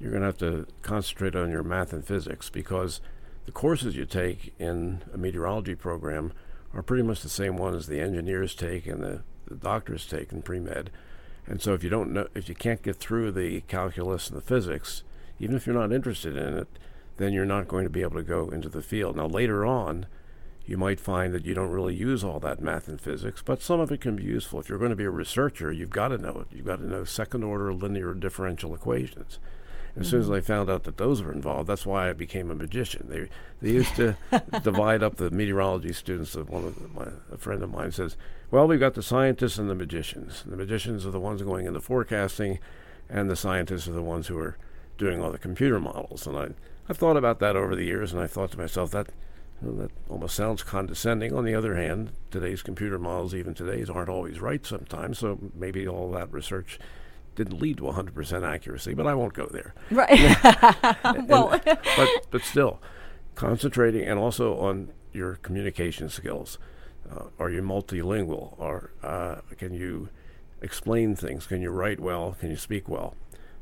you're 0.00 0.10
going 0.10 0.22
to 0.22 0.26
have 0.26 0.38
to 0.38 0.66
concentrate 0.82 1.34
on 1.34 1.50
your 1.50 1.62
math 1.62 1.92
and 1.92 2.04
physics 2.04 2.50
because 2.50 3.00
the 3.46 3.52
courses 3.52 3.96
you 3.96 4.04
take 4.04 4.54
in 4.58 5.02
a 5.12 5.16
meteorology 5.16 5.74
program 5.74 6.32
are 6.74 6.82
pretty 6.82 7.02
much 7.02 7.22
the 7.22 7.28
same 7.28 7.56
ones 7.56 7.86
the 7.86 8.00
engineers 8.00 8.54
take 8.54 8.86
and 8.86 9.02
the, 9.02 9.22
the 9.46 9.54
doctors 9.54 10.06
take 10.06 10.32
in 10.32 10.42
pre-med. 10.42 10.90
And 11.46 11.62
so 11.62 11.72
if 11.72 11.84
you 11.84 11.90
don't 11.90 12.12
know 12.12 12.26
if 12.34 12.48
you 12.48 12.54
can't 12.54 12.82
get 12.82 12.96
through 12.96 13.32
the 13.32 13.60
calculus 13.62 14.28
and 14.28 14.36
the 14.36 14.42
physics, 14.42 15.02
even 15.38 15.56
if 15.56 15.66
you're 15.66 15.76
not 15.76 15.92
interested 15.92 16.36
in 16.36 16.58
it, 16.58 16.68
then 17.16 17.32
you're 17.32 17.46
not 17.46 17.68
going 17.68 17.84
to 17.84 17.90
be 17.90 18.02
able 18.02 18.16
to 18.16 18.22
go 18.22 18.48
into 18.50 18.68
the 18.68 18.82
field. 18.82 19.16
Now 19.16 19.26
later 19.26 19.64
on, 19.64 20.06
you 20.66 20.76
might 20.76 20.98
find 20.98 21.32
that 21.32 21.46
you 21.46 21.54
don't 21.54 21.70
really 21.70 21.94
use 21.94 22.24
all 22.24 22.40
that 22.40 22.60
math 22.60 22.88
and 22.88 23.00
physics, 23.00 23.40
but 23.44 23.62
some 23.62 23.78
of 23.78 23.92
it 23.92 24.00
can 24.00 24.16
be 24.16 24.24
useful. 24.24 24.58
If 24.58 24.68
you're 24.68 24.78
going 24.78 24.90
to 24.90 24.96
be 24.96 25.04
a 25.04 25.10
researcher, 25.10 25.70
you've 25.70 25.90
got 25.90 26.08
to 26.08 26.18
know 26.18 26.40
it. 26.40 26.54
You've 26.54 26.66
got 26.66 26.80
to 26.80 26.88
know 26.88 27.04
second 27.04 27.44
order 27.44 27.72
linear 27.72 28.12
differential 28.14 28.74
equations. 28.74 29.38
As 29.98 30.08
soon 30.08 30.20
as 30.20 30.28
mm. 30.28 30.36
I 30.36 30.40
found 30.40 30.68
out 30.68 30.84
that 30.84 30.98
those 30.98 31.22
were 31.22 31.32
involved, 31.32 31.68
that's 31.68 31.86
why 31.86 32.10
I 32.10 32.12
became 32.12 32.50
a 32.50 32.54
magician. 32.54 33.06
They 33.08 33.28
they 33.62 33.74
used 33.74 33.96
to 33.96 34.16
divide 34.62 35.02
up 35.02 35.16
the 35.16 35.30
meteorology 35.30 35.92
students. 35.92 36.34
Of 36.34 36.50
one 36.50 36.64
of 36.64 36.80
the, 36.80 36.88
my, 36.88 37.08
a 37.32 37.38
friend 37.38 37.62
of 37.62 37.70
mine 37.70 37.92
says, 37.92 38.16
"Well, 38.50 38.68
we've 38.68 38.80
got 38.80 38.94
the 38.94 39.02
scientists 39.02 39.58
and 39.58 39.70
the 39.70 39.74
magicians. 39.74 40.44
The 40.44 40.56
magicians 40.56 41.06
are 41.06 41.10
the 41.10 41.20
ones 41.20 41.40
going 41.42 41.66
into 41.66 41.80
forecasting, 41.80 42.58
and 43.08 43.30
the 43.30 43.36
scientists 43.36 43.88
are 43.88 43.92
the 43.92 44.02
ones 44.02 44.26
who 44.26 44.38
are 44.38 44.58
doing 44.98 45.22
all 45.22 45.32
the 45.32 45.38
computer 45.38 45.80
models." 45.80 46.26
And 46.26 46.36
I 46.36 46.48
I've 46.88 46.98
thought 46.98 47.16
about 47.16 47.40
that 47.40 47.56
over 47.56 47.74
the 47.74 47.84
years, 47.84 48.12
and 48.12 48.20
I 48.20 48.26
thought 48.26 48.50
to 48.52 48.58
myself 48.58 48.90
that 48.90 49.08
well, 49.62 49.74
that 49.76 49.90
almost 50.10 50.36
sounds 50.36 50.62
condescending. 50.62 51.32
On 51.32 51.44
the 51.44 51.54
other 51.54 51.74
hand, 51.74 52.12
today's 52.30 52.62
computer 52.62 52.98
models, 52.98 53.34
even 53.34 53.54
today's, 53.54 53.88
aren't 53.88 54.10
always 54.10 54.40
right 54.40 54.64
sometimes. 54.64 55.18
So 55.18 55.38
maybe 55.54 55.88
all 55.88 56.10
that 56.12 56.30
research 56.32 56.78
didn't 57.36 57.60
lead 57.60 57.76
to 57.76 57.84
100% 57.84 58.42
accuracy, 58.46 58.94
but 58.94 59.06
I 59.06 59.14
won't 59.14 59.34
go 59.34 59.46
there. 59.46 59.74
right? 59.90 60.10
well, 61.28 61.60
but 61.96 62.08
but 62.30 62.42
still, 62.42 62.80
concentrating 63.34 64.02
and 64.06 64.18
also 64.18 64.58
on 64.58 64.92
your 65.12 65.36
communication 65.36 66.08
skills. 66.08 66.58
Uh, 67.08 67.26
are 67.38 67.50
you 67.50 67.62
multilingual? 67.62 68.58
Or 68.58 68.90
uh, 69.02 69.36
can 69.56 69.72
you 69.72 70.08
explain 70.60 71.14
things? 71.14 71.46
Can 71.46 71.62
you 71.62 71.70
write 71.70 72.00
well? 72.00 72.36
Can 72.40 72.50
you 72.50 72.56
speak 72.56 72.88
well? 72.88 73.14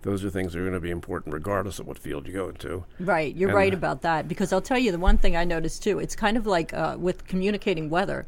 Those 0.02 0.24
are 0.24 0.30
things 0.30 0.52
that 0.52 0.58
are 0.58 0.62
going 0.62 0.74
to 0.74 0.80
be 0.80 0.90
important 0.90 1.32
regardless 1.34 1.78
of 1.78 1.86
what 1.86 1.98
field 1.98 2.26
you 2.26 2.32
go 2.32 2.48
into. 2.48 2.84
Right, 3.00 3.34
you're 3.34 3.50
And, 3.50 3.56
right 3.56 3.72
about 3.74 4.02
that 4.02 4.28
because 4.28 4.52
I'll 4.52 4.60
tell 4.60 4.78
you 4.78 4.92
the 4.92 4.98
one 4.98 5.16
thing 5.18 5.34
I 5.36 5.44
noticed 5.44 5.82
too. 5.82 5.98
It's 5.98 6.14
kind 6.14 6.36
of 6.36 6.46
like 6.46 6.72
uh, 6.74 6.96
with 6.98 7.26
communicating 7.26 7.88
weather. 7.90 8.26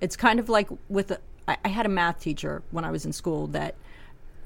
It's 0.00 0.16
kind 0.16 0.38
of 0.38 0.48
like 0.48 0.68
with 0.88 1.10
a, 1.10 1.20
I, 1.48 1.56
I 1.64 1.68
had 1.68 1.86
a 1.86 1.90
math 1.90 2.20
teacher 2.20 2.62
when 2.70 2.84
I 2.84 2.90
was 2.90 3.04
in 3.04 3.12
school 3.12 3.46
that 3.48 3.74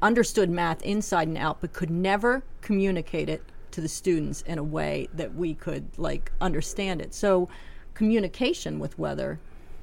understood 0.02 0.50
math 0.50 0.82
inside 0.82 1.28
and 1.28 1.38
out, 1.38 1.60
but 1.60 1.72
could 1.72 1.90
never 1.90 2.42
communicate 2.60 3.28
it 3.28 3.42
to 3.72 3.80
the 3.80 3.88
students 3.88 4.42
in 4.42 4.58
a 4.58 4.64
way 4.64 5.08
that 5.14 5.34
we 5.34 5.54
could 5.54 5.86
like 5.96 6.32
understand 6.40 7.00
it. 7.00 7.14
So, 7.14 7.48
communication 7.94 8.78
with 8.78 8.98
weather 8.98 9.38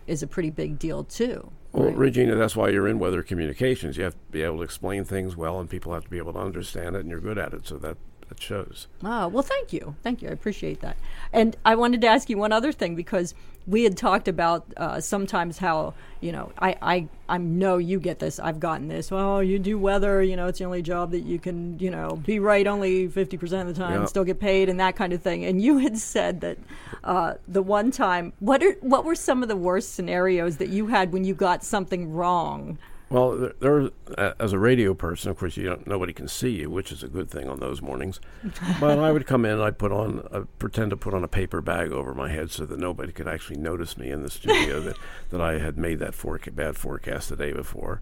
is 0.07 0.24
a 0.24 0.27
pretty 0.27 0.50
big 0.50 0.79
deal 0.79 1.03
too. 1.03 1.51
Well, 1.74 1.91
Regina, 1.91 2.36
that's 2.36 2.55
why 2.55 2.69
you're 2.69 2.88
in 2.88 2.97
weather 2.97 3.21
communications. 3.21 3.97
You 3.97 4.05
have 4.05 4.13
to 4.13 4.31
be 4.31 4.41
able 4.41 4.57
to 4.57 4.63
explain 4.63 5.03
things 5.03 5.36
well, 5.36 5.59
and 5.59 5.69
people 5.69 5.93
have 5.93 6.05
to 6.05 6.09
be 6.09 6.17
able 6.17 6.33
to 6.33 6.39
understand 6.39 6.95
it, 6.95 7.01
and 7.01 7.09
you're 7.09 7.19
good 7.19 7.38
at 7.38 7.53
it. 7.53 7.67
So 7.67 7.77
that 7.77 7.97
that 8.29 8.41
shows. 8.41 8.88
Oh, 9.03 9.27
well, 9.27 9.43
thank 9.43 9.72
you. 9.74 9.96
Thank 10.03 10.22
you. 10.22 10.29
I 10.29 10.31
appreciate 10.31 10.81
that. 10.81 10.98
And 11.31 11.55
I 11.65 11.75
wanted 11.75 12.01
to 12.01 12.07
ask 12.07 12.29
you 12.29 12.38
one 12.38 12.51
other 12.51 12.72
thing 12.72 12.96
because 12.96 13.34
we 13.65 13.84
had 13.84 13.98
talked 13.98 14.27
about 14.29 14.65
uh, 14.77 15.00
sometimes 15.01 15.57
how, 15.57 15.93
you 16.22 16.31
know, 16.31 16.51
I, 16.57 16.75
I, 16.81 17.07
I 17.27 17.38
know 17.38 17.77
you 17.77 18.00
get 18.00 18.19
this. 18.19 18.39
I've 18.39 18.60
gotten 18.62 18.88
this. 18.88 19.12
Oh, 19.12 19.39
you 19.39 19.60
do 19.60 19.77
weather, 19.77 20.22
you 20.24 20.36
know, 20.38 20.48
it's 20.48 20.60
the 20.60 20.65
only 20.65 20.81
job 20.81 21.12
that 21.12 21.22
you 21.22 21.38
can, 21.38 21.77
you 21.79 21.91
know, 21.91 22.15
be 22.25 22.39
right 22.39 22.65
only 22.65 23.10
50% 23.10 23.62
of 23.62 23.67
the 23.67 23.74
time, 23.74 24.01
Yeah. 24.01 24.05
still 24.05 24.24
get 24.24 24.39
paid 24.39 24.69
and 24.69 24.79
that 24.79 24.96
kind 24.96 25.12
of 25.12 25.22
thing. 25.22 25.43
And 25.43 25.62
you 25.62 25.79
had 25.79 25.98
said 25.98 26.39
that 26.41 26.57
uh, 27.03 27.34
the 27.48 27.62
one 27.62 27.91
time, 27.91 28.31
what, 28.39 28.63
are, 28.63 28.74
what 28.81 29.03
were 29.03 29.15
some 29.15 29.43
of 29.43 29.50
the 29.50 29.57
worst 29.57 29.96
scenarios 29.96 30.57
that 30.57 30.69
you 30.69 30.88
had 30.88 31.12
when 31.12 31.25
you 31.25 31.34
got 31.34 31.63
something 31.63 32.12
wrong? 32.12 32.77
Well, 33.09 33.37
there, 33.37 33.53
there 33.59 33.89
uh, 34.17 34.33
as 34.39 34.51
a 34.51 34.59
radio 34.59 34.93
person, 34.93 35.31
of 35.31 35.37
course, 35.37 35.55
you 35.55 35.63
don't, 35.63 35.87
nobody 35.87 36.11
can 36.11 36.27
see 36.27 36.49
you, 36.49 36.69
which 36.69 36.91
is 36.91 37.03
a 37.03 37.07
good 37.07 37.29
thing 37.29 37.47
on 37.47 37.59
those 37.59 37.81
mornings. 37.81 38.19
but 38.79 38.99
I 38.99 39.11
would 39.11 39.25
come 39.25 39.45
in, 39.45 39.61
I'd 39.61 39.77
put 39.77 39.91
on, 39.91 40.27
uh, 40.31 40.43
pretend 40.59 40.89
to 40.89 40.97
put 40.97 41.13
on 41.13 41.23
a 41.23 41.27
paper 41.27 41.61
bag 41.61 41.91
over 41.91 42.13
my 42.13 42.29
head 42.29 42.51
so 42.51 42.65
that 42.65 42.77
nobody 42.79 43.13
could 43.13 43.27
actually 43.27 43.59
notice 43.59 43.97
me 43.97 44.09
in 44.11 44.23
the 44.23 44.29
studio 44.29 44.81
that, 44.81 44.97
that 45.29 45.41
I 45.41 45.59
had 45.59 45.77
made 45.77 45.99
that 45.99 46.15
bad 46.53 46.75
forecast 46.75 47.29
the 47.29 47.37
day 47.37 47.53
before. 47.53 48.01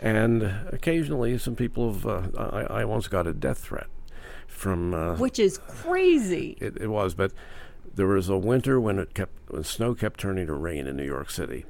And 0.00 0.42
occasionally, 0.72 1.36
some 1.36 1.54
people 1.54 1.92
have. 1.92 2.06
Uh, 2.06 2.22
I, 2.38 2.80
I 2.80 2.84
once 2.86 3.06
got 3.06 3.26
a 3.26 3.34
death 3.34 3.58
threat 3.58 3.88
from 4.46 4.94
uh, 4.94 5.16
Which 5.16 5.38
is 5.38 5.58
crazy. 5.58 6.56
it, 6.58 6.78
it 6.78 6.88
was, 6.88 7.14
but 7.14 7.32
there 7.94 8.06
was 8.06 8.28
a 8.28 8.38
winter 8.38 8.80
when 8.80 8.98
it 8.98 9.14
kept 9.14 9.32
when 9.50 9.64
snow 9.64 9.94
kept 9.94 10.20
turning 10.20 10.46
to 10.46 10.54
rain 10.54 10.86
in 10.86 10.96
New 10.96 11.04
York 11.04 11.30
City, 11.30 11.66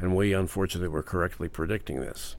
and 0.00 0.14
we 0.14 0.32
unfortunately 0.32 0.88
were 0.88 1.02
correctly 1.02 1.48
predicting 1.48 2.00
this. 2.00 2.36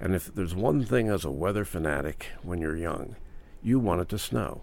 And 0.00 0.14
if 0.14 0.34
there's 0.34 0.54
one 0.54 0.84
thing 0.84 1.08
as 1.08 1.24
a 1.24 1.30
weather 1.30 1.64
fanatic 1.64 2.28
when 2.42 2.60
you're 2.60 2.76
young, 2.76 3.16
you 3.62 3.78
want 3.78 4.00
it 4.00 4.08
to 4.08 4.18
snow. 4.18 4.62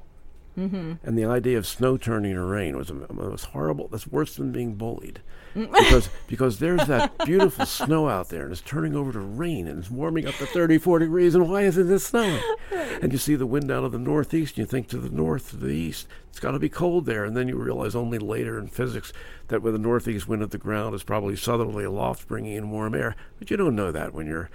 Mm-hmm. 0.57 0.93
And 1.03 1.17
the 1.17 1.25
idea 1.25 1.57
of 1.57 1.65
snow 1.65 1.97
turning 1.97 2.33
to 2.33 2.41
rain 2.43 2.75
was, 2.75 2.89
a- 2.89 2.93
was 3.13 3.45
horrible. 3.45 3.87
That's 3.87 4.07
worse 4.07 4.35
than 4.35 4.51
being 4.51 4.75
bullied, 4.75 5.21
because 5.53 6.09
because 6.27 6.59
there's 6.59 6.85
that 6.87 7.17
beautiful 7.25 7.65
snow 7.65 8.09
out 8.09 8.29
there, 8.29 8.43
and 8.43 8.51
it's 8.51 8.61
turning 8.61 8.95
over 8.95 9.11
to 9.11 9.19
rain, 9.19 9.67
and 9.67 9.79
it's 9.79 9.89
warming 9.91 10.27
up 10.27 10.35
to 10.35 10.45
34 10.45 10.99
degrees, 10.99 11.35
and 11.35 11.49
why 11.49 11.61
isn't 11.61 11.91
it 11.91 11.99
snowing? 11.99 12.41
And 13.01 13.11
you 13.11 13.17
see 13.17 13.35
the 13.35 13.45
wind 13.45 13.71
out 13.71 13.83
of 13.83 13.91
the 13.91 13.99
northeast, 13.99 14.53
and 14.57 14.59
you 14.59 14.65
think 14.65 14.87
to 14.89 14.97
the 14.97 15.09
north, 15.09 15.51
to 15.51 15.57
the 15.57 15.67
east, 15.67 16.07
it's 16.29 16.39
got 16.39 16.51
to 16.51 16.59
be 16.59 16.69
cold 16.69 17.05
there, 17.05 17.23
and 17.23 17.35
then 17.37 17.47
you 17.47 17.55
realize 17.55 17.95
only 17.95 18.17
later 18.19 18.59
in 18.59 18.67
physics 18.67 19.13
that 19.47 19.61
with 19.61 19.75
a 19.75 19.79
northeast 19.79 20.27
wind 20.27 20.43
at 20.43 20.51
the 20.51 20.57
ground 20.57 20.93
is 20.95 21.03
probably 21.03 21.35
southerly 21.35 21.83
aloft, 21.85 22.27
bringing 22.27 22.53
in 22.53 22.71
warm 22.71 22.93
air. 22.95 23.15
But 23.37 23.49
you 23.49 23.57
don't 23.57 23.75
know 23.75 23.91
that 23.91 24.13
when 24.13 24.27
you're 24.27 24.49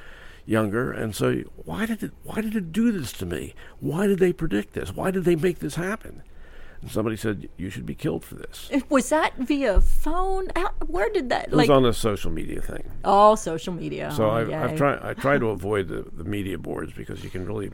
younger, 0.47 0.93
and 0.93 1.15
say, 1.15 1.43
why 1.57 1.87
did 1.87 2.03
it 2.03 2.13
why 2.23 2.41
did 2.41 2.55
it 2.55 2.73
do 2.73 2.93
this 2.93 3.13
to 3.15 3.27
me? 3.27 3.55
Why 3.81 4.07
did 4.07 4.19
they 4.19 4.33
predict 4.33 4.75
this? 4.75 4.93
Why 4.95 5.11
did 5.11 5.25
they 5.25 5.37
make 5.37 5.59
this 5.59 5.77
happen? 5.77 6.23
And 6.81 6.91
somebody 6.91 7.17
said 7.17 7.49
you 7.57 7.71
should 7.71 7.87
be 7.87 7.95
killed 7.95 8.25
for 8.25 8.35
this. 8.35 8.71
Was 8.91 9.09
that 9.09 9.37
via 9.39 9.81
phone? 9.81 10.49
How, 10.55 10.73
where 10.87 11.11
did 11.11 11.31
that, 11.31 11.49
It 11.49 11.55
was 11.55 11.71
on 11.71 11.87
a 11.87 11.95
social 11.95 12.31
media 12.31 12.61
thing. 12.61 12.91
all 13.05 13.37
social 13.39 13.73
media? 13.73 14.13
So 14.15 14.27
oh, 14.27 14.31
I've. 14.31 14.53
I've 14.53 14.77
tried 14.77 14.99
I 15.03 15.15
try 15.15 15.39
to 15.39 15.47
avoid 15.59 15.89
the, 15.89 16.05
the 16.13 16.25
media 16.25 16.59
boards 16.59 16.93
because 16.93 17.25
you 17.25 17.31
can 17.31 17.47
really 17.47 17.71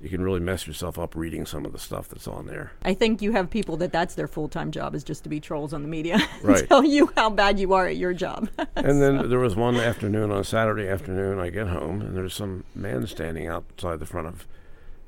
you 0.00 0.08
can 0.10 0.20
really 0.22 0.40
mess 0.40 0.66
yourself 0.66 0.98
up 0.98 1.14
reading 1.16 1.46
some 1.46 1.64
of 1.64 1.72
the 1.72 1.78
stuff 1.78 2.08
that's 2.08 2.28
on 2.28 2.46
there. 2.46 2.72
I 2.84 2.92
think 2.94 3.22
you 3.22 3.32
have 3.32 3.48
people 3.48 3.76
that 3.78 3.92
that's 3.92 4.14
their 4.14 4.28
full 4.28 4.48
time 4.48 4.70
job 4.70 4.94
is 4.94 5.02
just 5.02 5.22
to 5.24 5.28
be 5.30 5.40
trolls 5.40 5.72
on 5.72 5.82
the 5.82 5.88
media, 5.88 6.18
Right. 6.42 6.68
tell 6.68 6.84
you 6.84 7.10
how 7.16 7.30
bad 7.30 7.58
you 7.58 7.72
are 7.72 7.86
at 7.86 7.96
your 7.96 8.12
job. 8.12 8.48
And 8.76 9.00
then 9.02 9.30
there 9.30 9.38
was 9.38 9.56
one 9.56 9.76
afternoon 9.76 10.30
on 10.30 10.44
Saturday 10.44 10.86
afternoon. 10.86 11.38
I 11.38 11.48
get 11.50 11.68
home 11.68 12.00
and 12.02 12.16
there's 12.16 12.34
some 12.34 12.64
man 12.74 13.06
standing 13.06 13.46
outside 13.48 13.98
the 14.00 14.06
front 14.06 14.28
of 14.28 14.46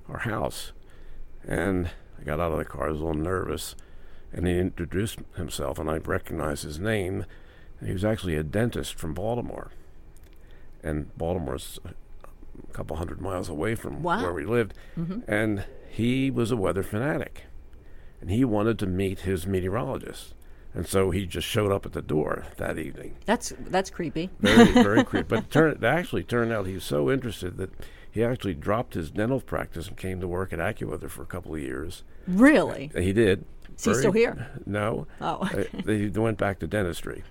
our 0.09 0.21
house, 0.21 0.73
and 1.47 1.91
I 2.19 2.25
got 2.25 2.41
out 2.41 2.51
of 2.53 2.59
the 2.59 2.65
car. 2.65 2.89
I 2.89 2.93
was 2.93 3.01
a 3.01 3.05
little 3.05 3.21
nervous, 3.23 3.77
and 4.33 4.47
he 4.47 4.59
introduced 4.59 5.19
himself, 5.37 5.79
and 5.79 5.91
I 5.91 5.99
recognized 5.99 6.65
his 6.65 6.79
name. 6.81 7.27
He 7.85 7.93
was 7.93 8.05
actually 8.07 8.37
a 8.37 8.43
dentist 8.43 8.95
from 8.95 9.13
Baltimore, 9.15 9.71
and 10.83 11.17
Baltimore's 11.19 11.79
a 12.69 12.73
couple 12.73 12.97
hundred 12.97 13.21
miles 13.21 13.49
away 13.49 13.75
from 13.75 14.03
Wow. 14.03 14.23
where 14.23 14.33
we 14.33 14.45
lived, 14.45 14.75
and 15.27 15.65
he 15.89 16.31
was 16.31 16.51
a 16.51 16.57
weather 16.57 16.83
fanatic, 16.83 17.45
and 18.21 18.31
he 18.31 18.45
wanted 18.45 18.79
to 18.81 18.87
meet 18.87 19.21
his 19.21 19.47
meteorologist. 19.47 20.35
And 20.75 20.87
so 20.87 21.11
he 21.11 21.25
just 21.27 21.47
showed 21.47 21.73
up 21.73 21.87
at 21.87 21.93
the 21.93 22.03
door 22.03 22.45
that 22.59 22.79
evening 22.79 23.17
that's 23.25 23.53
that's 23.59 23.89
creepy. 23.91 24.31
very 24.41 24.71
very 24.73 25.03
creepy. 25.11 25.27
But 25.29 25.39
it, 25.45 25.51
turned, 25.51 25.83
it 25.83 25.87
actually 25.87 26.23
turned 26.25 26.53
out 26.53 26.67
he 26.67 26.75
was 26.75 26.85
so 26.85 27.11
interested 27.11 27.57
that 27.57 27.71
he 28.11 28.23
actually 28.23 28.55
dropped 28.55 28.95
his 28.95 29.11
dental 29.11 29.41
practice 29.41 29.89
and 29.89 29.97
came 29.97 30.21
to 30.21 30.29
work 30.29 30.53
at 30.53 30.59
AccuWeather 30.59 31.09
for 31.09 31.23
a 31.23 31.27
couple 31.27 31.55
of 31.55 31.61
years. 31.61 32.05
Really? 32.27 32.91
He 32.95 33.13
did. 33.13 33.45
Is 33.77 33.85
he 33.85 33.95
still 33.95 34.13
here? 34.13 34.51
No. 34.67 35.07
Oh. 35.21 35.39
Uh, 35.53 35.65
they 35.85 36.09
went 36.09 36.37
back 36.39 36.59
to 36.61 36.67
dentistry. 36.67 37.23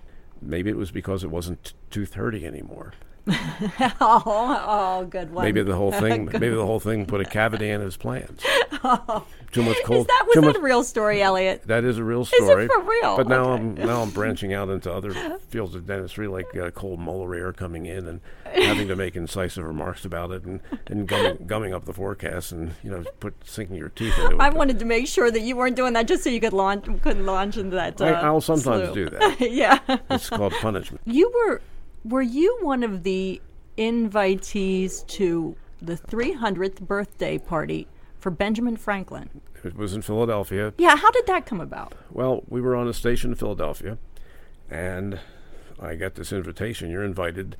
Maybe 0.41 0.69
it 0.69 0.77
was 0.77 0.91
because 0.91 1.23
it 1.23 1.29
wasn't 1.31 1.73
two 1.91 2.05
thirty 2.05 2.45
anymore. 2.45 2.93
oh, 3.99 4.63
oh, 5.01 5.05
good 5.09 5.31
one. 5.33 5.43
Maybe 5.45 5.61
the 5.63 5.75
whole 5.75 5.91
thing. 5.91 6.25
maybe 6.25 6.49
the 6.49 6.65
whole 6.65 6.79
thing 6.79 7.05
put 7.05 7.21
a 7.21 7.25
cavity 7.25 7.69
in 7.69 7.81
his 7.81 7.97
plans. 7.97 8.41
Too 9.51 9.63
much 9.63 9.77
cold. 9.85 10.01
Is 10.01 10.07
that 10.07 10.23
was 10.27 10.35
that 10.35 10.41
much, 10.41 10.55
a 10.57 10.61
real 10.61 10.83
story, 10.83 11.21
Elliot? 11.21 11.63
That 11.65 11.83
is 11.83 11.97
a 11.97 12.03
real 12.03 12.21
it 12.21 12.27
story. 12.27 12.67
for 12.67 12.81
real? 12.81 13.15
But 13.17 13.27
now 13.27 13.51
Okay. 13.53 13.63
I'm 13.63 13.75
now 13.75 14.01
I'm 14.01 14.09
branching 14.11 14.53
out 14.53 14.69
into 14.69 14.91
other 14.91 15.13
fields 15.49 15.73
of 15.75 15.85
dentistry, 15.87 16.27
like 16.27 16.55
uh, 16.55 16.69
cold 16.71 16.99
molar 16.99 17.33
air 17.35 17.53
coming 17.53 17.85
in 17.85 18.07
and 18.07 18.21
having 18.45 18.87
to 18.89 18.95
make 18.95 19.15
incisive 19.15 19.63
remarks 19.63 20.05
about 20.05 20.31
it, 20.31 20.43
and, 20.43 20.59
and 20.87 21.07
gumming, 21.07 21.45
gumming 21.47 21.73
up 21.73 21.85
the 21.85 21.93
forecast, 21.93 22.51
and 22.51 22.73
you 22.83 22.91
know, 22.91 23.03
put 23.19 23.33
sinking 23.45 23.75
your 23.77 23.89
teeth 23.89 24.17
into 24.19 24.35
it. 24.35 24.41
I 24.41 24.49
wanted 24.49 24.79
to 24.79 24.85
make 24.85 25.07
sure 25.07 25.31
that 25.31 25.41
you 25.41 25.55
weren't 25.55 25.75
doing 25.75 25.93
that 25.93 26.07
just 26.07 26.23
so 26.23 26.29
you 26.29 26.39
could 26.41 26.53
launch, 26.53 26.85
could 27.01 27.19
launch 27.19 27.57
into 27.57 27.75
that. 27.75 28.01
Uh, 28.01 28.05
I, 28.05 28.11
I'll 28.21 28.41
sometimes 28.41 28.91
slew. 28.91 29.05
do 29.05 29.09
that. 29.11 29.37
yeah. 29.41 29.79
It's 30.09 30.29
called 30.29 30.53
punishment. 30.61 31.01
You 31.05 31.31
were 31.33 31.61
were 32.07 32.21
you 32.21 32.57
one 32.61 32.83
of 32.83 33.03
the 33.03 33.41
invitees 33.77 35.05
to 35.07 35.55
the 35.81 35.95
300th 35.95 36.79
birthday 36.81 37.37
party 37.37 37.87
for 38.19 38.31
Benjamin 38.31 38.77
Franklin? 38.77 39.41
It 39.63 39.75
was 39.75 39.93
in 39.93 40.01
Philadelphia. 40.01 40.73
Yeah, 40.77 40.95
how 40.95 41.11
did 41.11 41.27
that 41.27 41.45
come 41.45 41.59
about? 41.59 41.93
Well, 42.11 42.43
we 42.47 42.61
were 42.61 42.75
on 42.75 42.87
a 42.87 42.93
station 42.93 43.31
in 43.31 43.35
Philadelphia, 43.35 43.97
and 44.69 45.19
I 45.79 45.95
got 45.95 46.15
this 46.15 46.31
invitation. 46.31 46.89
You're 46.89 47.03
invited. 47.03 47.57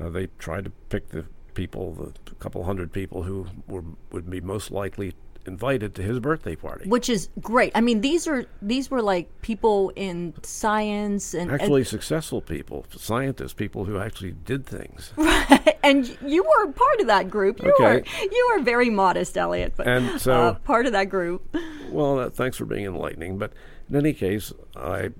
Uh, 0.00 0.08
they 0.08 0.28
tried 0.38 0.64
to 0.64 0.70
pick 0.88 1.10
the 1.10 1.26
people, 1.54 1.92
the 1.92 2.34
couple 2.36 2.64
hundred 2.64 2.92
people 2.92 3.24
who 3.24 3.46
were 3.66 3.84
would 4.10 4.30
be 4.30 4.40
most 4.40 4.70
likely 4.70 5.14
invited 5.46 5.94
to 5.96 6.02
his 6.02 6.18
birthday 6.20 6.54
party. 6.56 6.88
Which 6.88 7.08
is 7.08 7.28
great. 7.40 7.72
I 7.74 7.80
mean, 7.80 8.00
these 8.00 8.26
are 8.28 8.46
these 8.60 8.90
were 8.90 9.02
like 9.02 9.28
people 9.42 9.92
in 9.96 10.34
science 10.42 11.34
and 11.34 11.50
Actually, 11.50 11.84
successful 11.84 12.40
people, 12.40 12.86
scientists, 12.96 13.52
people 13.52 13.84
who 13.84 13.98
actually 13.98 14.32
did 14.32 14.64
things. 14.66 15.12
Right, 15.16 15.78
and 15.82 16.16
you 16.24 16.44
were 16.44 16.72
part 16.72 17.00
of 17.00 17.06
that 17.08 17.28
group. 17.30 17.62
You 17.62 17.72
Okay. 17.80 17.84
were 18.00 18.04
you 18.30 18.50
were 18.56 18.62
very 18.62 18.90
modest, 18.90 19.36
Elliot, 19.36 19.74
but 19.76 19.86
And 19.88 20.20
so- 20.20 20.32
uh, 20.32 20.54
part 20.54 20.86
of 20.86 20.92
that 20.92 21.04
group. 21.08 21.42
Well, 21.90 22.18
uh, 22.20 22.30
thanks 22.30 22.56
for 22.56 22.64
being 22.64 22.84
enlightening. 22.86 23.38
But 23.38 23.52
in 23.90 23.96
any 23.96 24.12
case, 24.12 24.52
I, 24.76 25.10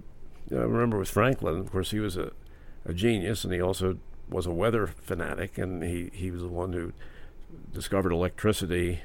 I 0.51 0.55
remember 0.55 0.99
with 0.99 1.11
Franklin, 1.11 1.59
of 1.59 1.71
course, 1.71 1.91
he 1.91 1.99
was 2.01 2.17
a, 2.17 2.33
a 2.87 2.95
genius, 2.95 3.45
and 3.45 3.53
he 3.53 3.61
also 3.61 3.99
was 4.31 4.47
a 4.47 4.53
weather 4.53 4.87
fanatic, 4.87 5.59
and 5.59 5.83
he, 5.83 6.11
he 6.15 6.31
was 6.31 6.41
the 6.43 6.49
one 6.49 6.73
who 6.73 6.93
discovered 7.75 8.13
electricity 8.13 9.01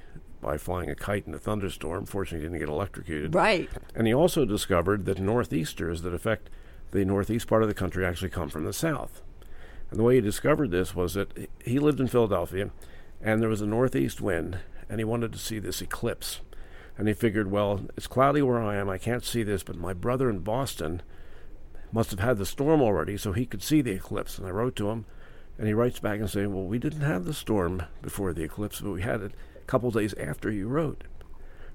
by 0.48 0.58
flying 0.58 0.89
a 0.89 0.96
kite 0.96 1.27
in 1.27 1.34
a 1.34 1.38
thunderstorm. 1.38 2.06
Fortunately, 2.06 2.39
he 2.39 2.46
didn't 2.46 2.60
get 2.60 2.70
electrocuted. 2.70 3.36
Right. 3.36 3.70
And 3.94 4.08
he 4.08 4.13
also 4.13 4.46
discovered 4.46 5.04
that 5.04 5.20
northeasters 5.20 6.04
that 6.04 6.13
affect 6.13 6.50
the 6.92 7.04
northeast 7.04 7.50
part 7.50 7.63
of 7.63 7.68
the 7.68 7.74
country 7.74 8.06
actually 8.06 8.30
come 8.30 8.48
from 8.48 8.63
the 8.63 8.72
south. 8.72 9.22
And 9.89 10.00
the 10.00 10.04
way 10.04 10.16
he 10.16 10.22
discovered 10.22 10.72
this 10.72 10.96
was 10.96 11.16
that 11.16 11.50
he 11.66 11.80
lived 11.80 12.00
in 12.00 12.08
Philadelphia, 12.08 12.70
and 13.22 13.42
there 13.42 13.50
was 13.50 13.60
a 13.60 13.68
northeast 13.68 14.22
wind, 14.22 14.60
and 14.89 15.01
he 15.01 15.04
wanted 15.04 15.34
to 15.34 15.38
see 15.38 15.60
this 15.60 15.82
eclipse. 15.82 16.39
And 16.98 17.10
he 17.10 17.13
figured, 17.13 17.51
well, 17.51 17.82
it's 17.98 18.08
cloudy 18.08 18.42
where 18.42 18.63
I 18.63 18.77
am, 18.77 18.89
I 18.89 18.98
can't 18.98 19.25
see 19.25 19.44
this, 19.44 19.63
but 19.63 19.75
my 19.75 19.92
brother 19.92 20.30
in 20.30 20.39
Boston 20.39 21.01
must 21.92 22.12
have 22.12 22.22
had 22.22 22.38
the 22.38 22.46
storm 22.46 22.82
already, 22.82 23.18
so 23.18 23.34
he 23.34 23.46
could 23.46 23.62
see 23.62 23.82
the 23.82 23.92
eclipse. 23.92 24.38
And 24.38 24.48
I 24.48 24.51
wrote 24.51 24.77
to 24.77 24.92
him, 24.92 25.04
and 25.58 25.68
he 25.68 25.74
writes 25.74 26.00
back 26.00 26.22
and 26.22 26.30
saying, 26.30 26.54
well, 26.54 26.63
we 26.63 26.80
didn't 26.80 27.01
have 27.01 27.25
the 27.25 27.34
storm 27.34 27.84
before 28.01 28.32
the 28.32 28.44
eclipse, 28.44 28.80
but 28.80 28.92
we 28.92 29.01
had 29.01 29.22
it 29.22 29.34
couple 29.68 29.92
days 29.92 30.14
after 30.16 30.50
he 30.50 30.64
wrote. 30.64 31.04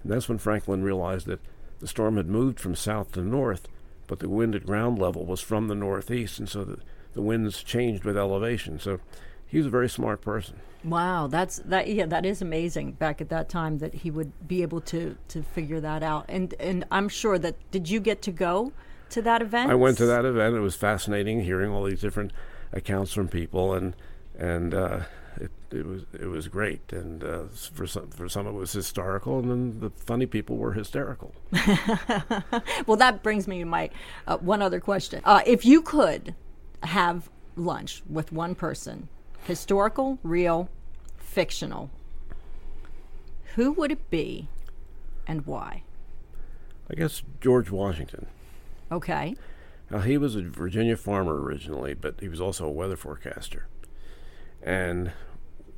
And 0.02 0.10
that's 0.10 0.28
when 0.28 0.38
Franklin 0.38 0.82
realized 0.82 1.26
that 1.26 1.40
the 1.80 1.86
storm 1.86 2.16
had 2.16 2.28
moved 2.28 2.58
from 2.58 2.74
south 2.74 3.12
to 3.12 3.20
north, 3.20 3.68
but 4.06 4.18
the 4.18 4.28
wind 4.28 4.54
at 4.54 4.66
ground 4.66 4.98
level 4.98 5.24
was 5.24 5.40
from 5.40 5.68
the 5.68 5.74
northeast, 5.74 6.38
and 6.38 6.48
so 6.48 6.64
the, 6.64 6.78
the 7.14 7.22
winds 7.22 7.62
changed 7.62 8.04
with 8.04 8.16
elevation. 8.16 8.78
So 8.78 9.00
he 9.46 9.58
was 9.58 9.66
a 9.66 9.70
very 9.70 9.88
smart 9.88 10.20
person. 10.20 10.60
Wow, 10.84 11.28
that's 11.28 11.58
that. 11.58 11.86
Yeah, 11.88 12.06
that 12.06 12.26
is 12.26 12.42
amazing. 12.42 12.92
Back 12.92 13.20
at 13.20 13.28
that 13.28 13.48
time, 13.48 13.78
that 13.78 13.94
he 13.94 14.10
would 14.10 14.32
be 14.48 14.62
able 14.62 14.80
to 14.82 15.16
to 15.28 15.42
figure 15.42 15.80
that 15.80 16.02
out. 16.02 16.24
And 16.28 16.54
and 16.58 16.84
I'm 16.90 17.08
sure 17.08 17.38
that 17.38 17.54
did 17.70 17.88
you 17.88 18.00
get 18.00 18.22
to 18.22 18.32
go 18.32 18.72
to 19.10 19.22
that 19.22 19.42
event? 19.42 19.70
I 19.70 19.74
went 19.74 19.98
to 19.98 20.06
that 20.06 20.24
event. 20.24 20.56
It 20.56 20.60
was 20.60 20.74
fascinating 20.74 21.44
hearing 21.44 21.70
all 21.70 21.84
these 21.84 22.00
different 22.00 22.32
accounts 22.72 23.12
from 23.12 23.28
people, 23.28 23.74
and 23.74 23.94
and 24.36 24.74
uh, 24.74 25.00
it, 25.36 25.50
it 25.70 25.86
was 25.86 26.02
it 26.12 26.26
was 26.26 26.48
great. 26.48 26.92
And 26.92 27.22
uh, 27.24 27.44
for 27.74 27.86
some 27.86 28.08
for 28.10 28.28
some 28.28 28.46
it 28.46 28.52
was 28.52 28.72
historical, 28.72 29.38
and 29.38 29.50
then 29.50 29.80
the 29.80 29.90
funny 29.90 30.26
people 30.26 30.56
were 30.56 30.72
hysterical. 30.72 31.34
Well, 32.86 32.96
that 32.96 33.22
brings 33.22 33.46
me 33.46 33.60
to 33.60 33.64
my 33.64 33.90
uh, 34.26 34.38
one 34.38 34.60
other 34.60 34.80
question. 34.80 35.22
Uh, 35.24 35.40
if 35.46 35.64
you 35.64 35.82
could 35.82 36.34
have 36.82 37.30
lunch 37.56 38.02
with 38.08 38.32
one 38.32 38.54
person, 38.54 39.08
historical, 39.44 40.18
real, 40.22 40.68
fictional, 41.16 41.90
who 43.54 43.72
would 43.72 43.92
it 43.92 44.10
be, 44.10 44.48
and 45.26 45.46
why? 45.46 45.82
I 46.90 46.94
guess 46.94 47.22
George 47.40 47.70
Washington. 47.70 48.26
Okay. 48.90 49.36
Now, 49.90 50.00
he 50.00 50.18
was 50.18 50.36
a 50.36 50.42
Virginia 50.42 50.96
farmer 50.96 51.40
originally, 51.40 51.94
but 51.94 52.20
he 52.20 52.28
was 52.28 52.40
also 52.40 52.66
a 52.66 52.70
weather 52.70 52.96
forecaster. 52.96 53.66
And 54.62 55.12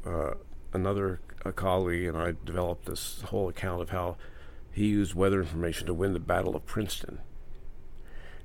uh, 0.05 0.35
another 0.73 1.21
a 1.45 1.53
colleague 1.53 2.07
and 2.07 2.17
I 2.17 2.35
developed 2.45 2.87
this 2.87 3.23
whole 3.23 3.49
account 3.49 3.83
of 3.83 3.91
how 3.91 4.17
he 4.73 4.87
used 4.87 5.15
weather 5.15 5.41
information 5.41 5.87
to 5.87 5.95
win 5.95 6.13
the 6.13 6.21
Battle 6.21 6.57
of 6.57 6.67
Princeton. 6.67 7.19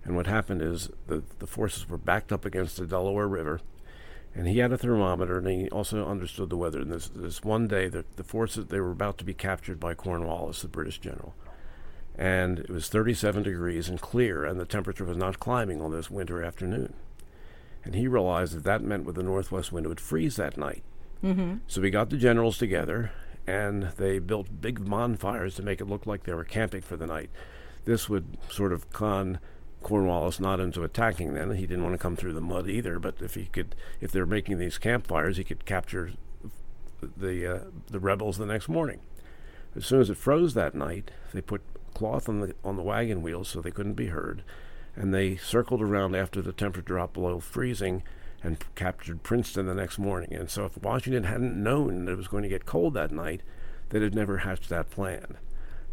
And 0.04 0.15
what 0.15 0.28
happened 0.28 0.62
is 0.62 0.89
the, 1.08 1.23
the 1.39 1.47
forces 1.47 1.88
were 1.88 1.97
backed 1.97 2.32
up 2.32 2.45
against 2.45 2.78
the 2.78 2.86
Delaware 2.86 3.28
River, 3.28 3.62
and 4.34 4.47
he 4.47 4.60
had 4.60 4.71
a 4.71 4.78
thermometer, 4.78 5.39
and 5.39 5.47
he 5.47 5.69
also 5.69 6.06
understood 6.06 6.49
the 6.49 6.58
weather. 6.58 6.80
And 6.80 6.91
this, 6.91 7.10
this 7.10 7.43
one 7.43 7.67
day, 7.67 7.88
the, 7.88 8.06
the 8.15 8.23
forces 8.23 8.67
they 8.67 8.80
were 8.80 8.91
about 8.91 9.17
to 9.19 9.25
be 9.25 9.34
captured 9.34 9.80
by 9.80 9.93
Cornwallis, 9.93 10.62
the 10.62 10.67
British 10.67 10.99
general 10.99 11.34
and 12.19 12.60
it 12.60 12.69
was 12.69 12.89
37 12.89 13.43
degrees 13.43 13.88
and 13.88 14.02
clear, 14.02 14.43
and 14.43 14.60
the 14.60 14.65
temperature 14.65 15.06
was 15.06 15.15
not 15.15 15.39
climbing 15.39 15.82
on 15.82 15.91
this 15.91 16.12
winter 16.12 16.43
afternoon. 16.43 16.93
And 17.84 17.96
he 17.96 18.08
realized 18.08 18.56
that 18.56 18.63
that 18.65 18.84
meant 18.84 19.06
with 19.06 19.15
the 19.15 19.24
northwest 19.24 19.72
wind 19.72 19.86
it 19.86 19.89
would 19.89 20.02
freeze 20.02 20.36
that 20.36 20.58
night. 20.58 20.84
Mm-hmm. 21.24 21.58
So 21.68 21.82
we 21.82 21.89
got 21.89 22.10
the 22.10 22.18
generals 22.18 22.58
together, 22.58 23.12
and 23.48 23.92
they 23.98 24.20
built 24.20 24.62
big 24.62 24.89
bonfires 24.89 25.56
to 25.56 25.63
make 25.63 25.82
it 25.82 25.88
look 25.88 26.06
like 26.06 26.24
they 26.24 26.34
were 26.34 26.44
camping 26.44 26.82
for 26.82 26.98
the 26.98 27.08
night. 27.08 27.30
This 27.86 28.10
would 28.10 28.38
sort 28.50 28.74
of 28.74 28.92
con 28.92 29.39
Cornwallis 29.82 30.39
not 30.39 30.60
into 30.60 30.84
attacking 30.84 31.34
then. 31.34 31.52
He 31.52 31.65
didn't 31.65 31.84
want 31.84 31.94
to 31.94 32.02
come 32.02 32.15
through 32.15 32.34
the 32.34 32.42
mud 32.42 32.70
either, 32.70 33.00
but 33.00 33.15
if 33.22 33.36
he 33.36 33.46
could, 33.46 33.76
if 34.02 34.12
they're 34.12 34.26
making 34.26 34.58
these 34.58 34.78
campfires, 34.78 35.38
he 35.38 35.44
could 35.44 35.65
capture 35.65 36.12
the 37.02 37.56
uh, 37.56 37.60
the 37.89 38.00
rebels 38.00 38.38
the 38.38 38.46
next 38.46 38.68
morning. 38.68 39.00
As 39.76 39.86
soon 39.86 40.02
as 40.02 40.10
it 40.10 40.18
froze 40.18 40.54
that 40.54 40.76
night, 40.76 41.12
they 41.34 41.42
put 41.42 41.62
cloth 41.94 42.28
on 42.28 42.42
the 42.42 42.56
on 42.63 42.76
the 42.76 42.84
wagon 42.84 43.22
wheels 43.22 43.48
so 43.48 43.62
they 43.62 43.72
couldn't 43.72 43.94
be 43.94 44.08
heard, 44.08 44.44
and 45.00 45.14
they 45.14 45.38
circled 45.38 45.82
around 45.82 46.14
after 46.16 46.42
the 46.42 46.52
temperature 46.52 46.86
dropped 46.86 47.14
below 47.14 47.40
freezing 47.40 48.04
and 48.44 48.58
captured 48.76 49.24
Princeton 49.24 49.66
the 49.66 49.74
next 49.74 49.98
morning. 49.98 50.34
And 50.34 50.50
so, 50.50 50.66
if 50.66 50.78
Washington 50.78 51.24
hadn't 51.24 51.62
known 51.62 52.06
that 52.06 52.12
it 52.12 52.18
was 52.18 52.28
going 52.28 52.44
to 52.44 52.50
get 52.50 52.66
cold 52.66 52.94
that 52.94 53.12
night, 53.12 53.42
they'd 53.90 54.02
have 54.04 54.14
never 54.14 54.40
hatched 54.40 54.70
that 54.70 54.90
plan. 54.92 55.38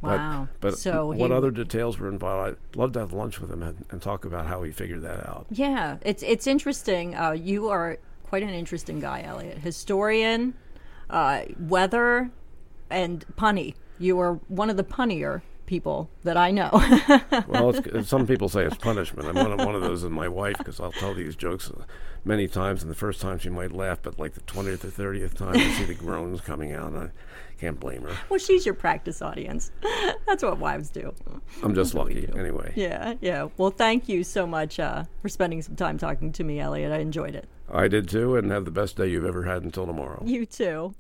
Wow. 0.03 0.49
But, 0.61 0.73
but 0.73 0.79
So 0.79 1.07
what 1.07 1.31
he- 1.31 1.37
other 1.37 1.51
details 1.51 1.99
were 1.99 2.09
involved? 2.09 2.59
I'd 2.73 2.77
love 2.77 2.93
to 2.93 2.99
have 2.99 3.13
lunch 3.13 3.41
with 3.41 3.51
him 3.51 3.63
and, 3.63 3.85
and 3.91 4.03
talk 4.03 4.25
about 4.25 4.47
how 4.47 4.63
he 4.63 4.71
figured 4.71 5.03
that 5.03 5.27
out. 5.27 5.47
Yeah, 5.51 5.97
it's 6.03 6.23
it's 6.23 6.47
interesting. 6.47 7.15
Uh, 7.17 7.31
you 7.33 7.69
are 7.69 7.97
quite 8.25 8.43
an 8.43 8.51
interesting 8.51 9.01
guy, 9.01 9.23
Elliot. 9.23 9.59
Historian, 9.59 10.55
uh, 11.09 11.43
weather, 11.59 12.31
and 12.91 13.25
punny. 13.37 13.75
You 13.99 14.21
are 14.21 14.35
one 14.49 14.69
of 14.69 14.77
the 14.77 14.85
punnier 14.85 15.41
people 15.67 16.09
that 16.25 16.37
I 16.37 16.51
know. 16.51 16.71
Well, 17.49 17.71
it's, 17.71 17.79
it's- 17.87 18.09
some 18.09 18.27
people 18.27 18.49
say 18.49 18.65
it's 18.65 18.77
punishment. 18.77 19.29
I'm 19.29 19.35
one 19.37 19.53
of, 19.53 19.59
one 19.67 19.75
of 19.75 19.83
those 19.83 20.03
with 20.03 20.13
my 20.13 20.29
wife 20.29 20.57
because 20.59 20.81
I'll 20.81 20.93
tell 20.93 21.15
these 21.15 21.37
jokes 21.37 21.71
many 22.25 22.49
times, 22.49 22.83
and 22.83 22.91
the 22.91 22.95
first 22.97 23.21
time 23.21 23.39
she 23.39 23.49
might 23.51 23.73
laugh, 23.73 23.99
but 24.03 24.19
like 24.19 24.35
the 24.35 24.41
20th 24.43 24.85
or 24.85 24.89
30th 24.89 25.35
time, 25.35 25.55
you 25.55 25.71
see 25.73 25.85
the 25.85 25.95
groans 25.95 26.41
coming 26.41 26.73
out, 26.73 26.89
and 26.93 26.99
I 26.99 27.11
can't 27.61 27.79
blame 27.79 28.03
her. 28.03 28.17
well, 28.29 28.39
she's 28.39 28.67
your 28.67 28.75
practice 28.75 29.23
audience. 29.23 29.71
That's 30.27 30.43
what 30.43 30.59
wives 30.59 30.91
do. 30.91 31.15
I'm 31.63 31.75
just 31.75 31.95
lucky, 31.95 32.29
anyway. 32.37 32.73
Yeah, 32.75 33.15
yeah. 33.21 33.49
Well, 33.57 33.71
thank 33.71 34.09
you 34.09 34.25
so 34.25 34.47
much 34.47 34.81
uh, 34.81 35.05
for 35.23 35.29
spending 35.29 35.63
some 35.63 35.77
time 35.77 35.99
talking 35.99 36.33
to 36.33 36.45
me, 36.45 36.59
Elliot. 36.61 36.93
I 36.93 36.99
enjoyed 36.99 37.35
it. 37.35 37.47
I 37.73 37.89
did 37.89 38.09
too, 38.09 38.37
and 38.37 38.51
have 38.51 38.65
the 38.65 38.71
best 38.71 38.97
day 38.97 39.09
you've 39.09 39.25
ever 39.25 39.45
had 39.45 39.63
until 39.63 39.87
tomorrow. 39.87 40.23
You 40.27 40.47
too. 40.47 40.95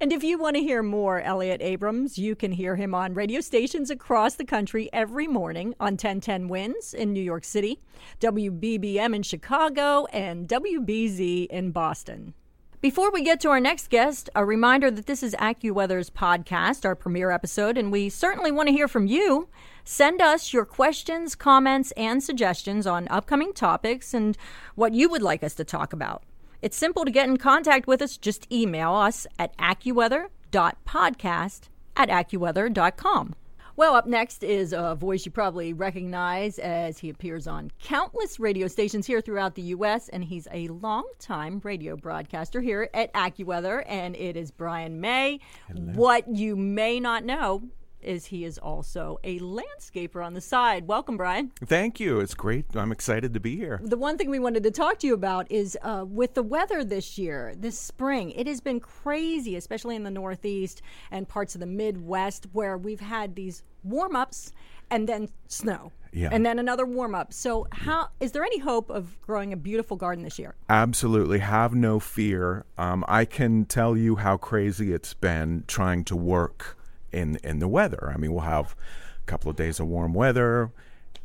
And 0.00 0.12
if 0.12 0.24
you 0.24 0.38
want 0.38 0.56
to 0.56 0.62
hear 0.62 0.82
more 0.82 1.20
Elliot 1.20 1.60
Abrams, 1.62 2.18
you 2.18 2.34
can 2.34 2.52
hear 2.52 2.76
him 2.76 2.94
on 2.94 3.14
radio 3.14 3.40
stations 3.40 3.90
across 3.90 4.34
the 4.34 4.44
country 4.44 4.88
every 4.92 5.26
morning 5.26 5.74
on 5.78 5.92
1010 5.92 6.48
Wins 6.48 6.94
in 6.94 7.12
New 7.12 7.22
York 7.22 7.44
City, 7.44 7.80
WBBM 8.20 9.14
in 9.14 9.22
Chicago, 9.22 10.06
and 10.06 10.48
WBZ 10.48 11.46
in 11.46 11.70
Boston. 11.70 12.34
Before 12.80 13.12
we 13.12 13.22
get 13.22 13.38
to 13.42 13.50
our 13.50 13.60
next 13.60 13.90
guest, 13.90 14.28
a 14.34 14.44
reminder 14.44 14.90
that 14.90 15.06
this 15.06 15.22
is 15.22 15.36
AccuWeather's 15.36 16.10
podcast, 16.10 16.84
our 16.84 16.96
premiere 16.96 17.30
episode, 17.30 17.78
and 17.78 17.92
we 17.92 18.08
certainly 18.08 18.50
want 18.50 18.66
to 18.66 18.72
hear 18.72 18.88
from 18.88 19.06
you. 19.06 19.48
Send 19.84 20.20
us 20.20 20.52
your 20.52 20.64
questions, 20.64 21.36
comments, 21.36 21.92
and 21.92 22.20
suggestions 22.20 22.84
on 22.84 23.06
upcoming 23.06 23.52
topics 23.52 24.12
and 24.12 24.36
what 24.74 24.94
you 24.94 25.08
would 25.08 25.22
like 25.22 25.44
us 25.44 25.54
to 25.54 25.64
talk 25.64 25.92
about. 25.92 26.24
It's 26.62 26.76
simple 26.76 27.04
to 27.04 27.10
get 27.10 27.28
in 27.28 27.38
contact 27.38 27.88
with 27.88 28.00
us. 28.00 28.16
Just 28.16 28.46
email 28.52 28.94
us 28.94 29.26
at 29.36 29.56
accuweather.podcast 29.58 31.60
at 31.96 32.08
accuweather.com. 32.08 33.34
Well, 33.74 33.94
up 33.94 34.06
next 34.06 34.44
is 34.44 34.72
a 34.72 34.94
voice 34.94 35.26
you 35.26 35.32
probably 35.32 35.72
recognize 35.72 36.60
as 36.60 36.98
he 36.98 37.08
appears 37.08 37.48
on 37.48 37.72
countless 37.82 38.38
radio 38.38 38.68
stations 38.68 39.06
here 39.06 39.20
throughout 39.20 39.56
the 39.56 39.62
U.S., 39.62 40.08
and 40.10 40.22
he's 40.22 40.46
a 40.52 40.68
longtime 40.68 41.60
radio 41.64 41.96
broadcaster 41.96 42.60
here 42.60 42.88
at 42.94 43.12
AccuWeather, 43.14 43.82
and 43.86 44.14
it 44.14 44.36
is 44.36 44.52
Brian 44.52 45.00
May. 45.00 45.40
What 45.74 46.28
you 46.28 46.54
may 46.54 47.00
not 47.00 47.24
know 47.24 47.62
is 48.02 48.26
he 48.26 48.44
is 48.44 48.58
also 48.58 49.18
a 49.24 49.38
landscaper 49.40 50.24
on 50.24 50.34
the 50.34 50.40
side. 50.40 50.86
Welcome, 50.86 51.16
Brian. 51.16 51.52
Thank 51.64 52.00
you. 52.00 52.20
It's 52.20 52.34
great. 52.34 52.66
I'm 52.74 52.92
excited 52.92 53.34
to 53.34 53.40
be 53.40 53.56
here. 53.56 53.80
The 53.82 53.96
one 53.96 54.18
thing 54.18 54.30
we 54.30 54.38
wanted 54.38 54.62
to 54.64 54.70
talk 54.70 54.98
to 55.00 55.06
you 55.06 55.14
about 55.14 55.50
is 55.50 55.78
uh, 55.82 56.04
with 56.06 56.34
the 56.34 56.42
weather 56.42 56.84
this 56.84 57.18
year, 57.18 57.54
this 57.56 57.78
spring, 57.78 58.30
it 58.32 58.46
has 58.46 58.60
been 58.60 58.80
crazy, 58.80 59.56
especially 59.56 59.96
in 59.96 60.04
the 60.04 60.10
Northeast 60.10 60.82
and 61.10 61.28
parts 61.28 61.54
of 61.54 61.60
the 61.60 61.66
Midwest, 61.66 62.46
where 62.52 62.76
we've 62.76 63.00
had 63.00 63.34
these 63.34 63.62
warm 63.84 64.16
ups 64.16 64.52
and 64.90 65.08
then 65.08 65.28
snow. 65.48 65.92
Yeah. 66.12 66.28
And 66.30 66.44
then 66.44 66.58
another 66.58 66.84
warm 66.84 67.14
up. 67.14 67.32
So, 67.32 67.66
how 67.72 68.10
is 68.20 68.32
there 68.32 68.44
any 68.44 68.58
hope 68.58 68.90
of 68.90 69.18
growing 69.22 69.54
a 69.54 69.56
beautiful 69.56 69.96
garden 69.96 70.24
this 70.24 70.38
year? 70.38 70.54
Absolutely. 70.68 71.38
Have 71.38 71.74
no 71.74 71.98
fear. 71.98 72.66
Um, 72.76 73.02
I 73.08 73.24
can 73.24 73.64
tell 73.64 73.96
you 73.96 74.16
how 74.16 74.36
crazy 74.36 74.92
it's 74.92 75.14
been 75.14 75.64
trying 75.66 76.04
to 76.04 76.16
work 76.16 76.76
in 77.12 77.38
in 77.42 77.58
the 77.58 77.68
weather. 77.68 78.12
I 78.14 78.18
mean, 78.18 78.32
we'll 78.32 78.42
have 78.42 78.74
a 79.22 79.26
couple 79.26 79.50
of 79.50 79.56
days 79.56 79.80
of 79.80 79.86
warm 79.86 80.14
weather, 80.14 80.70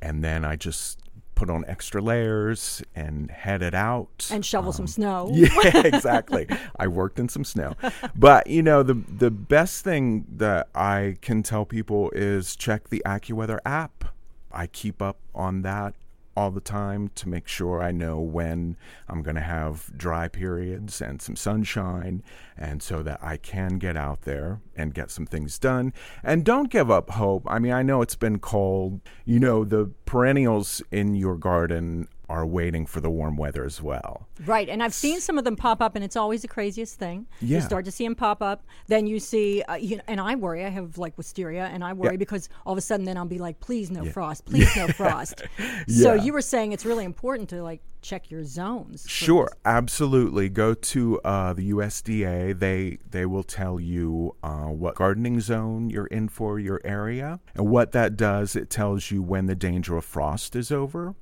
and 0.02 0.24
then 0.24 0.46
I 0.46 0.56
just 0.56 1.00
put 1.38 1.52
on 1.52 1.64
extra 1.68 2.02
layers 2.02 2.82
and 2.96 3.30
head 3.30 3.62
it 3.62 3.76
out 3.76 4.28
And 4.32 4.44
shovel 4.44 4.74
some 4.74 4.88
snow. 4.88 5.28
Um, 5.28 5.34
Yeah, 5.36 5.82
exactly. 5.86 6.48
I 6.80 6.88
worked 6.88 7.20
in 7.20 7.30
some 7.30 7.44
snow. 7.44 7.76
But, 8.16 8.48
you 8.48 8.64
know, 8.64 8.82
the 8.82 8.96
the 8.96 9.30
best 9.30 9.84
thing 9.84 10.26
that 10.38 10.68
I 10.74 11.18
can 11.22 11.44
tell 11.44 11.64
people 11.64 12.10
is 12.16 12.56
check 12.56 12.90
the 12.90 13.04
AccuWeather 13.06 13.60
app. 13.66 14.06
I 14.52 14.66
keep 14.66 15.00
up 15.00 15.20
on 15.36 15.62
that 15.62 15.94
all 16.38 16.52
the 16.52 16.62
time 16.62 17.10
to 17.16 17.28
make 17.28 17.48
sure 17.48 17.82
I 17.82 17.92
know 17.92 18.20
when 18.20 18.78
I'm 19.10 19.24
going 19.24 19.38
to 19.38 19.42
have 19.42 19.92
dry 19.98 20.28
periods 20.28 21.02
and 21.02 21.20
some 21.20 21.36
sunshine 21.36 22.22
and 22.56 22.84
so 22.84 23.02
that 23.02 23.24
I 23.24 23.38
can 23.38 23.80
get 23.80 23.98
out 23.98 24.22
there 24.22 24.62
and 24.76 24.94
get 24.94 25.10
some 25.10 25.26
things 25.26 25.58
done 25.58 25.94
and 26.24 26.46
don't 26.46 26.70
give 26.70 26.92
up 26.92 27.10
hope. 27.10 27.44
I 27.48 27.58
mean, 27.58 27.72
I 27.72 27.82
know 27.82 28.04
it's 28.04 28.16
been 28.16 28.38
cold. 28.38 29.02
You 29.26 29.40
know, 29.40 29.64
the 29.64 29.92
perennials 30.06 30.84
in 30.92 31.16
your 31.16 31.38
garden 31.38 32.08
are 32.30 32.46
waiting 32.46 32.86
for 32.86 33.00
the 33.02 33.10
warm 33.10 33.38
weather 33.38 33.64
as 33.64 33.82
well. 33.82 34.28
Right, 34.46 34.68
and 34.70 34.84
I've 34.84 34.94
seen 34.94 35.20
some 35.22 35.38
of 35.38 35.44
them 35.44 35.56
pop 35.56 35.82
up, 35.82 35.96
and 35.96 36.04
it's 36.04 36.16
always 36.16 36.42
the 36.42 36.48
craziest 36.48 37.00
thing. 37.00 37.26
Yeah. 37.42 37.58
You 37.58 37.62
start 37.64 37.86
to 37.86 37.92
see 37.92 38.04
them 38.04 38.16
pop 38.16 38.42
up, 38.42 38.64
then 38.88 39.08
you 39.08 39.20
see, 39.20 39.62
uh, 39.64 39.76
you 39.76 39.98
know, 39.98 40.04
and 40.08 40.20
I 40.20 40.36
worry. 40.36 40.66
I 40.66 40.70
have 40.70 40.98
like 40.98 41.18
wisteria, 41.18 41.66
and 41.66 41.84
I 41.84 41.94
worry 41.94 42.14
Yeah. 42.14 42.18
because 42.18 42.50
all 42.66 42.74
of 42.74 42.78
a 42.78 42.82
sudden, 42.82 43.06
then 43.06 43.18
I'll 43.18 43.26
be 43.26 43.40
like, 43.40 43.60
"Please 43.60 43.90
no 43.90 44.06
frost, 44.06 44.46
please 44.46 44.76
no 44.76 44.88
frost." 45.02 45.42
So 45.88 46.14
Yeah. 46.14 46.24
you 46.24 46.34
were 46.34 46.42
saying 46.42 46.72
it's 46.74 46.86
really 46.86 47.06
important 47.06 47.50
to 47.50 47.64
like 47.64 47.82
check 48.02 48.30
your 48.30 48.44
zones. 48.46 49.04
for 49.04 49.10
Sure, 49.10 49.52
absolutely. 49.66 50.50
Go 50.50 50.74
to 50.74 51.20
uh, 51.22 51.54
the 51.54 51.72
USDA. 51.72 52.58
They 52.60 52.98
they 53.10 53.26
will 53.26 53.44
tell 53.44 53.80
you 53.80 54.36
uh, 54.44 54.66
what 54.68 54.96
gardening 54.96 55.40
zone 55.40 55.90
you're 55.90 56.08
in 56.08 56.28
for 56.30 56.60
your 56.60 56.80
area, 56.84 57.40
and 57.56 57.68
what 57.70 57.92
that 57.94 58.16
does, 58.18 58.56
it 58.56 58.70
tells 58.70 59.12
you 59.12 59.22
when 59.24 59.46
the 59.48 59.56
danger 59.56 59.96
of 59.98 60.06
frost 60.06 60.56
is 60.56 60.72
over, 60.72 61.16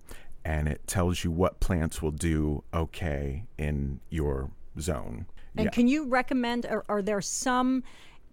and 0.45 0.67
it 0.69 0.85
tells 0.87 1.23
you 1.23 1.31
what 1.31 1.59
plants 1.59 2.01
will 2.01 2.11
do 2.11 2.63
okay 2.73 3.43
in 3.57 3.99
your 4.09 4.51
zone. 4.79 5.25
And 5.57 5.65
Yeah. 5.65 5.71
can 5.71 5.87
you 5.87 6.07
recommend? 6.07 6.65
Are, 6.65 6.85
are 6.87 7.01
there 7.01 7.21
some? 7.21 7.83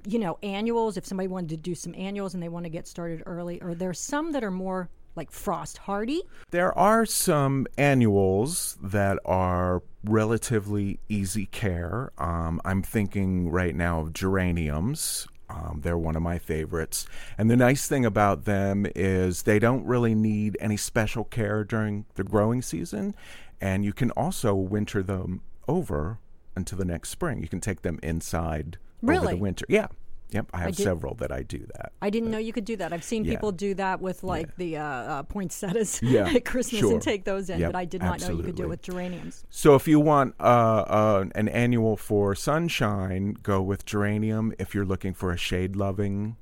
You 0.04 0.18
know, 0.18 0.36
annuals. 0.42 0.96
If 0.96 1.06
somebody 1.06 1.28
wanted 1.28 1.50
to 1.50 1.56
do 1.56 1.74
some 1.76 1.94
annuals 1.96 2.34
and 2.34 2.42
they 2.42 2.48
want 2.48 2.64
to 2.64 2.70
get 2.70 2.88
started 2.88 3.22
early, 3.24 3.62
are 3.62 3.74
there 3.74 3.94
some 3.94 4.32
that 4.32 4.42
are 4.42 4.50
more 4.50 4.90
like 5.14 5.30
frost 5.30 5.78
hardy? 5.78 6.22
There 6.50 6.76
are 6.76 7.06
some 7.06 7.66
annuals 7.78 8.76
that 8.82 9.18
are 9.24 9.82
relatively 10.04 10.98
easy 11.08 11.46
care. 11.46 12.10
Um, 12.18 12.60
I'm 12.64 12.82
thinking 12.82 13.50
right 13.50 13.76
now 13.76 14.00
of 14.00 14.12
geraniums. 14.12 15.28
Um, 15.52 15.80
they're 15.82 15.98
one 15.98 16.16
of 16.16 16.22
my 16.22 16.38
favorites. 16.38 17.06
And 17.36 17.50
the 17.50 17.56
nice 17.56 17.86
thing 17.86 18.04
about 18.04 18.44
them 18.44 18.86
is 18.94 19.42
they 19.42 19.58
don't 19.58 19.84
really 19.84 20.14
need 20.14 20.56
any 20.60 20.76
special 20.76 21.24
care 21.24 21.64
during 21.64 22.06
the 22.14 22.24
growing 22.24 22.62
season. 22.62 23.14
And 23.60 23.84
you 23.84 23.92
can 23.92 24.10
also 24.12 24.54
winter 24.54 25.02
them 25.02 25.42
over 25.68 26.18
until 26.56 26.78
the 26.78 26.84
next 26.84 27.10
spring. 27.10 27.40
You 27.42 27.48
can 27.48 27.60
take 27.60 27.82
them 27.82 27.98
inside 28.02 28.78
over 29.02 29.28
the 29.28 29.36
winter. 29.36 29.66
Yeah. 29.68 29.88
Yep. 30.32 30.46
I 30.52 30.58
have 30.60 30.76
did- 30.76 30.82
several 30.82 31.14
that 31.16 31.30
I 31.30 31.42
do 31.42 31.58
that. 31.76 31.92
I 32.00 32.10
didn't 32.10 32.30
know 32.30 32.38
you 32.38 32.52
could 32.52 32.64
do 32.64 32.76
that. 32.76 32.92
I've 32.92 33.04
seen 33.04 33.24
Yeah. 33.24 33.32
people 33.32 33.52
do 33.52 33.74
that 33.74 34.00
with 34.00 34.22
like 34.24 34.56
the 34.56 34.78
uh, 34.78 34.82
uh, 34.84 35.22
poinsettias 35.24 36.00
Yeah, 36.02 36.28
at 36.34 36.44
Christmas 36.44 36.80
sure. 36.80 36.92
and 36.92 37.02
take 37.02 37.24
those 37.24 37.50
in, 37.50 37.60
Yep, 37.60 37.72
but 37.72 37.78
I 37.78 37.84
did 37.84 38.02
not 38.02 38.20
know 38.20 38.30
you 38.30 38.42
could 38.42 38.56
do 38.56 38.64
it 38.64 38.68
with 38.68 38.82
geraniums. 38.82 39.44
So 39.50 39.74
if 39.74 39.86
you 39.86 40.00
want 40.00 40.34
uh, 40.40 40.42
uh, 40.42 41.24
an 41.34 41.48
annual 41.48 41.96
for 41.96 42.34
sunshine, 42.34 43.36
go 43.42 43.60
with 43.62 43.84
geranium. 43.84 44.52
If 44.58 44.74
you're 44.74 44.84
looking 44.86 45.14
for 45.14 45.32
a 45.32 45.36
shade-loving 45.36 46.36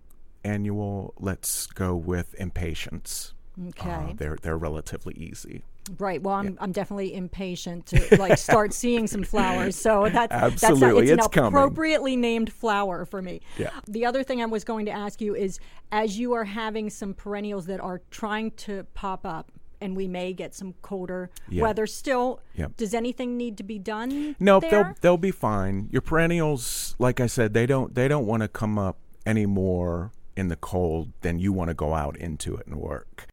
annual, 0.44 1.14
let's 1.18 1.66
go 1.66 1.94
with 1.96 2.34
impatiens. 2.38 3.34
Okay. 3.68 3.90
Uh, 3.90 4.12
they're 4.16 4.38
they're 4.40 4.56
relatively 4.56 5.14
easy. 5.14 5.62
Right. 5.98 6.22
Well, 6.22 6.34
I'm, 6.34 6.56
I'm 6.60 6.72
definitely 6.72 7.14
impatient 7.14 7.86
to 7.86 8.16
like 8.18 8.38
start 8.38 8.72
seeing 8.82 9.06
some 9.06 9.24
flowers. 9.24 9.76
So 9.76 10.08
that's 10.12 10.30
that's 10.30 10.62
not, 10.62 10.70
Absolutely, 10.72 11.02
it's, 11.04 11.12
it's 11.12 11.26
an 11.26 11.30
coming. 11.32 11.48
appropriately 11.48 12.16
named 12.16 12.52
flower 12.52 13.04
for 13.04 13.20
me. 13.22 13.40
Yeah. 13.58 13.70
The 13.88 14.04
other 14.06 14.22
thing 14.22 14.40
I 14.42 14.46
was 14.46 14.62
going 14.62 14.86
to 14.86 14.92
ask 14.92 15.20
you 15.20 15.34
is, 15.34 15.58
as 15.90 16.18
you 16.18 16.32
are 16.34 16.44
having 16.44 16.90
some 16.90 17.14
perennials 17.14 17.66
that 17.66 17.80
are 17.80 18.02
trying 18.10 18.52
to 18.52 18.84
pop 18.94 19.24
up, 19.26 19.50
and 19.80 19.96
we 19.96 20.06
may 20.06 20.32
get 20.34 20.54
some 20.54 20.74
colder 20.82 21.30
Yeah. 21.48 21.62
weather 21.62 21.86
still. 21.86 22.40
Yep. 22.54 22.76
Does 22.76 22.92
anything 22.94 23.36
need 23.38 23.56
to 23.56 23.62
be 23.64 23.78
done? 23.78 24.36
No, 24.38 24.60
there? 24.60 24.70
they'll 24.70 24.94
they'll 25.00 25.16
be 25.16 25.30
fine. 25.30 25.88
Your 25.90 26.02
perennials, 26.02 26.94
like 26.98 27.18
I 27.18 27.26
said, 27.26 27.54
they 27.54 27.66
don't 27.66 27.94
they 27.94 28.06
don't 28.06 28.26
want 28.26 28.42
to 28.42 28.48
come 28.48 28.78
up 28.78 28.98
any 29.26 29.46
more 29.46 30.12
in 30.36 30.48
the 30.48 30.56
cold 30.56 31.12
than 31.22 31.38
you 31.38 31.52
want 31.52 31.68
to 31.68 31.74
go 31.74 31.94
out 31.94 32.16
into 32.18 32.54
it 32.56 32.66
and 32.66 32.76
work. 32.76 33.26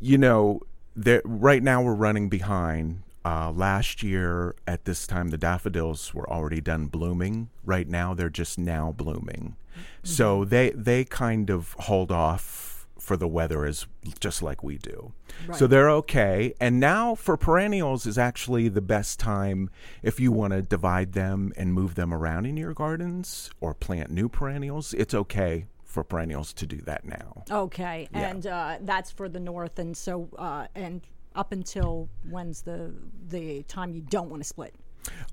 You 0.00 0.18
know, 0.18 0.60
there 0.94 1.22
right 1.24 1.62
now 1.62 1.82
we're 1.82 1.94
running 1.94 2.28
behind. 2.28 3.02
Uh, 3.26 3.50
last 3.50 4.02
year 4.02 4.54
at 4.66 4.84
this 4.84 5.06
time, 5.06 5.28
the 5.28 5.38
daffodils 5.38 6.12
were 6.12 6.28
already 6.28 6.60
done 6.60 6.86
blooming. 6.86 7.48
Right 7.64 7.88
now, 7.88 8.12
they're 8.12 8.28
just 8.28 8.58
now 8.58 8.92
blooming. 8.92 9.56
So 10.02 10.44
they 10.44 10.70
they 10.70 11.04
kind 11.04 11.50
of 11.50 11.74
hold 11.80 12.12
off 12.12 12.86
for 12.98 13.16
the 13.16 13.28
weather 13.28 13.64
as 13.66 13.86
just 14.20 14.42
like 14.42 14.62
we 14.62 14.78
do. 14.78 15.12
So 15.52 15.66
they're 15.66 15.90
okay. 15.90 16.54
And 16.60 16.80
now 16.80 17.14
for 17.14 17.36
perennials 17.36 18.06
is 18.06 18.16
actually 18.16 18.68
the 18.68 18.80
best 18.80 19.20
time 19.20 19.68
if 20.02 20.18
you 20.20 20.32
want 20.32 20.52
to 20.52 20.62
divide 20.62 21.12
them 21.12 21.52
and 21.56 21.74
move 21.74 21.96
them 21.96 22.14
around 22.14 22.46
in 22.46 22.56
your 22.56 22.72
gardens 22.72 23.50
or 23.60 23.74
plant 23.74 24.10
new 24.10 24.28
perennials. 24.28 24.94
It's 24.94 25.12
okay 25.12 25.66
for 25.94 26.04
perennials 26.04 26.52
to 26.52 26.66
do 26.66 26.78
that 26.78 27.04
now. 27.04 27.44
Okay, 27.50 28.08
Yeah. 28.12 28.28
and 28.28 28.46
uh, 28.46 28.76
that's 28.82 29.10
for 29.12 29.28
the 29.28 29.40
north, 29.40 29.78
and 29.78 29.96
so 29.96 30.28
uh, 30.36 30.66
and 30.74 31.00
up 31.34 31.52
until 31.52 32.08
when's 32.28 32.62
the 32.62 32.92
the 33.28 33.62
time 33.62 33.94
you 33.94 34.02
don't 34.02 34.28
want 34.28 34.42
to 34.42 34.48
split? 34.48 34.74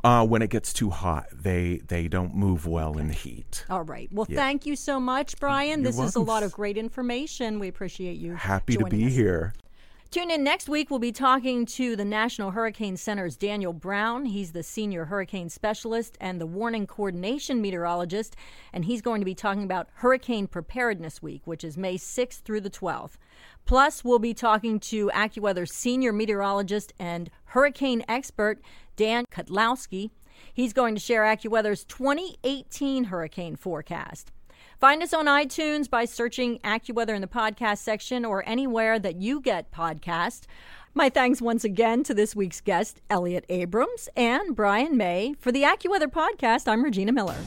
Uh, 0.04 0.26
when 0.26 0.42
it 0.42 0.50
gets 0.50 0.72
too 0.74 0.90
hot, 0.90 1.28
they 1.34 1.82
they 1.88 2.08
don't 2.08 2.36
move 2.36 2.68
well 2.68 2.98
in 2.98 3.08
the 3.08 3.14
heat. 3.14 3.66
All 3.70 3.84
right. 3.84 4.10
Well, 4.12 4.26
thank 4.26 4.66
you 4.66 4.76
so 4.76 5.00
much, 5.00 5.40
Brian. 5.40 5.82
You're 5.82 5.92
this 5.92 6.00
is 6.00 6.16
a 6.16 6.20
lot 6.20 6.44
of 6.44 6.52
great 6.52 6.78
information. 6.78 7.58
We 7.60 7.68
appreciate 7.68 8.18
you. 8.18 8.36
Happy 8.36 8.76
to 8.78 8.86
be 8.86 9.06
us. 9.08 9.14
here. 9.14 9.54
Tune 10.12 10.30
in 10.30 10.44
next 10.44 10.68
week. 10.68 10.90
We'll 10.90 11.00
be 11.00 11.14
talking 11.14 11.66
to 11.68 11.96
the 11.96 12.04
National 12.04 12.52
Hurricane 12.52 12.98
Center's 12.98 13.38
Daniel 13.38 13.72
Brown. 13.72 14.26
He's 14.26 14.52
the 14.52 14.62
senior 14.62 15.06
hurricane 15.06 15.48
specialist 15.48 16.18
and 16.20 16.42
the 16.42 16.46
warning 16.46 16.86
coordination 16.86 17.62
meteorologist, 17.62 18.36
and 18.74 18.84
he's 18.84 19.02
going 19.02 19.22
to 19.22 19.26
be 19.26 19.34
talking 19.34 19.64
about 19.64 19.88
Hurricane 19.94 20.48
Preparedness 20.48 21.22
Week, 21.22 21.44
which 21.46 21.64
is 21.64 21.78
May 21.78 21.96
6th 21.96 22.42
through 22.42 22.60
the 22.60 22.70
12th. 22.70 23.14
Plus, 23.66 24.04
we'll 24.04 24.20
be 24.20 24.34
talking 24.34 24.82
to 24.82 25.10
AccuWeather 25.16 25.66
senior 25.66 26.12
meteorologist 26.12 26.92
and 27.00 27.32
hurricane 27.46 28.04
expert 28.10 28.60
Dan 28.98 29.24
Kottlowski. 29.32 30.10
He's 30.54 30.74
going 30.74 30.94
to 30.94 31.00
share 31.00 31.24
AccuWeather's 31.24 31.86
2018 31.86 33.06
hurricane 33.06 33.56
forecast. 33.56 34.34
Find 34.82 35.04
us 35.04 35.14
on 35.14 35.28
iTunes 35.28 35.88
by 35.88 36.06
searching 36.06 36.58
AccuWeather 36.64 37.14
in 37.14 37.22
the 37.22 37.28
podcast 37.28 37.78
section 37.78 38.26
or 38.26 38.44
anywhere 38.50 38.98
that 38.98 39.18
you 39.18 39.40
get 39.40 39.72
podcasts. 39.72 40.48
My 40.96 41.08
thanks 41.08 41.40
once 41.40 41.64
again 41.64 42.02
to 42.06 42.16
this 42.16 42.36
week's 42.36 42.62
guest, 42.62 43.00
Elliot 43.08 43.46
Abrams 43.48 44.10
and 44.18 44.56
Brian 44.56 44.98
May. 44.98 45.36
For 45.40 45.52
the 45.52 45.62
AccuWeather 45.62 46.08
podcast, 46.08 46.68
I'm 46.68 46.84
Regina 46.84 47.12
Miller. 47.12 47.38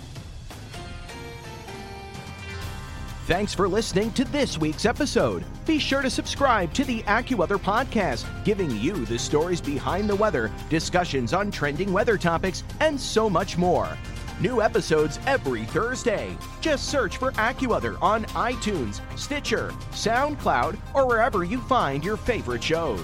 Thanks 3.26 3.52
for 3.52 3.66
listening 3.66 4.12
to 4.12 4.24
this 4.26 4.56
week's 4.56 4.84
episode. 4.84 5.42
Be 5.66 5.80
sure 5.80 6.02
to 6.02 6.10
subscribe 6.10 6.72
to 6.74 6.84
the 6.84 7.02
AccuWeather 7.02 7.58
podcast, 7.58 8.26
giving 8.44 8.70
you 8.76 9.04
the 9.06 9.18
stories 9.18 9.60
behind 9.60 10.08
the 10.08 10.14
weather, 10.14 10.52
discussions 10.70 11.32
on 11.32 11.50
trending 11.50 11.92
weather 11.92 12.16
topics, 12.16 12.62
and 12.78 13.00
so 13.00 13.28
much 13.28 13.58
more. 13.58 13.98
New 14.40 14.60
episodes 14.60 15.20
every 15.26 15.64
Thursday. 15.64 16.36
Just 16.60 16.88
search 16.88 17.18
for 17.18 17.32
AccuWeather 17.32 18.00
on 18.02 18.24
iTunes, 18.26 19.00
Stitcher, 19.16 19.70
SoundCloud, 19.92 20.76
or 20.94 21.06
wherever 21.06 21.44
you 21.44 21.60
find 21.60 22.04
your 22.04 22.16
favorite 22.16 22.62
shows. 22.62 23.00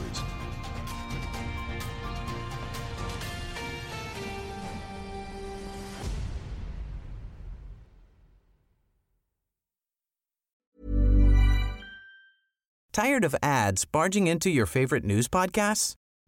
Tired 12.93 13.25
of 13.25 13.37
ads 13.43 13.85
barging 13.85 14.27
into 14.27 14.51
your 14.51 14.66
favorite 14.66 15.05
news 15.05 15.29
podcasts? 15.29 15.95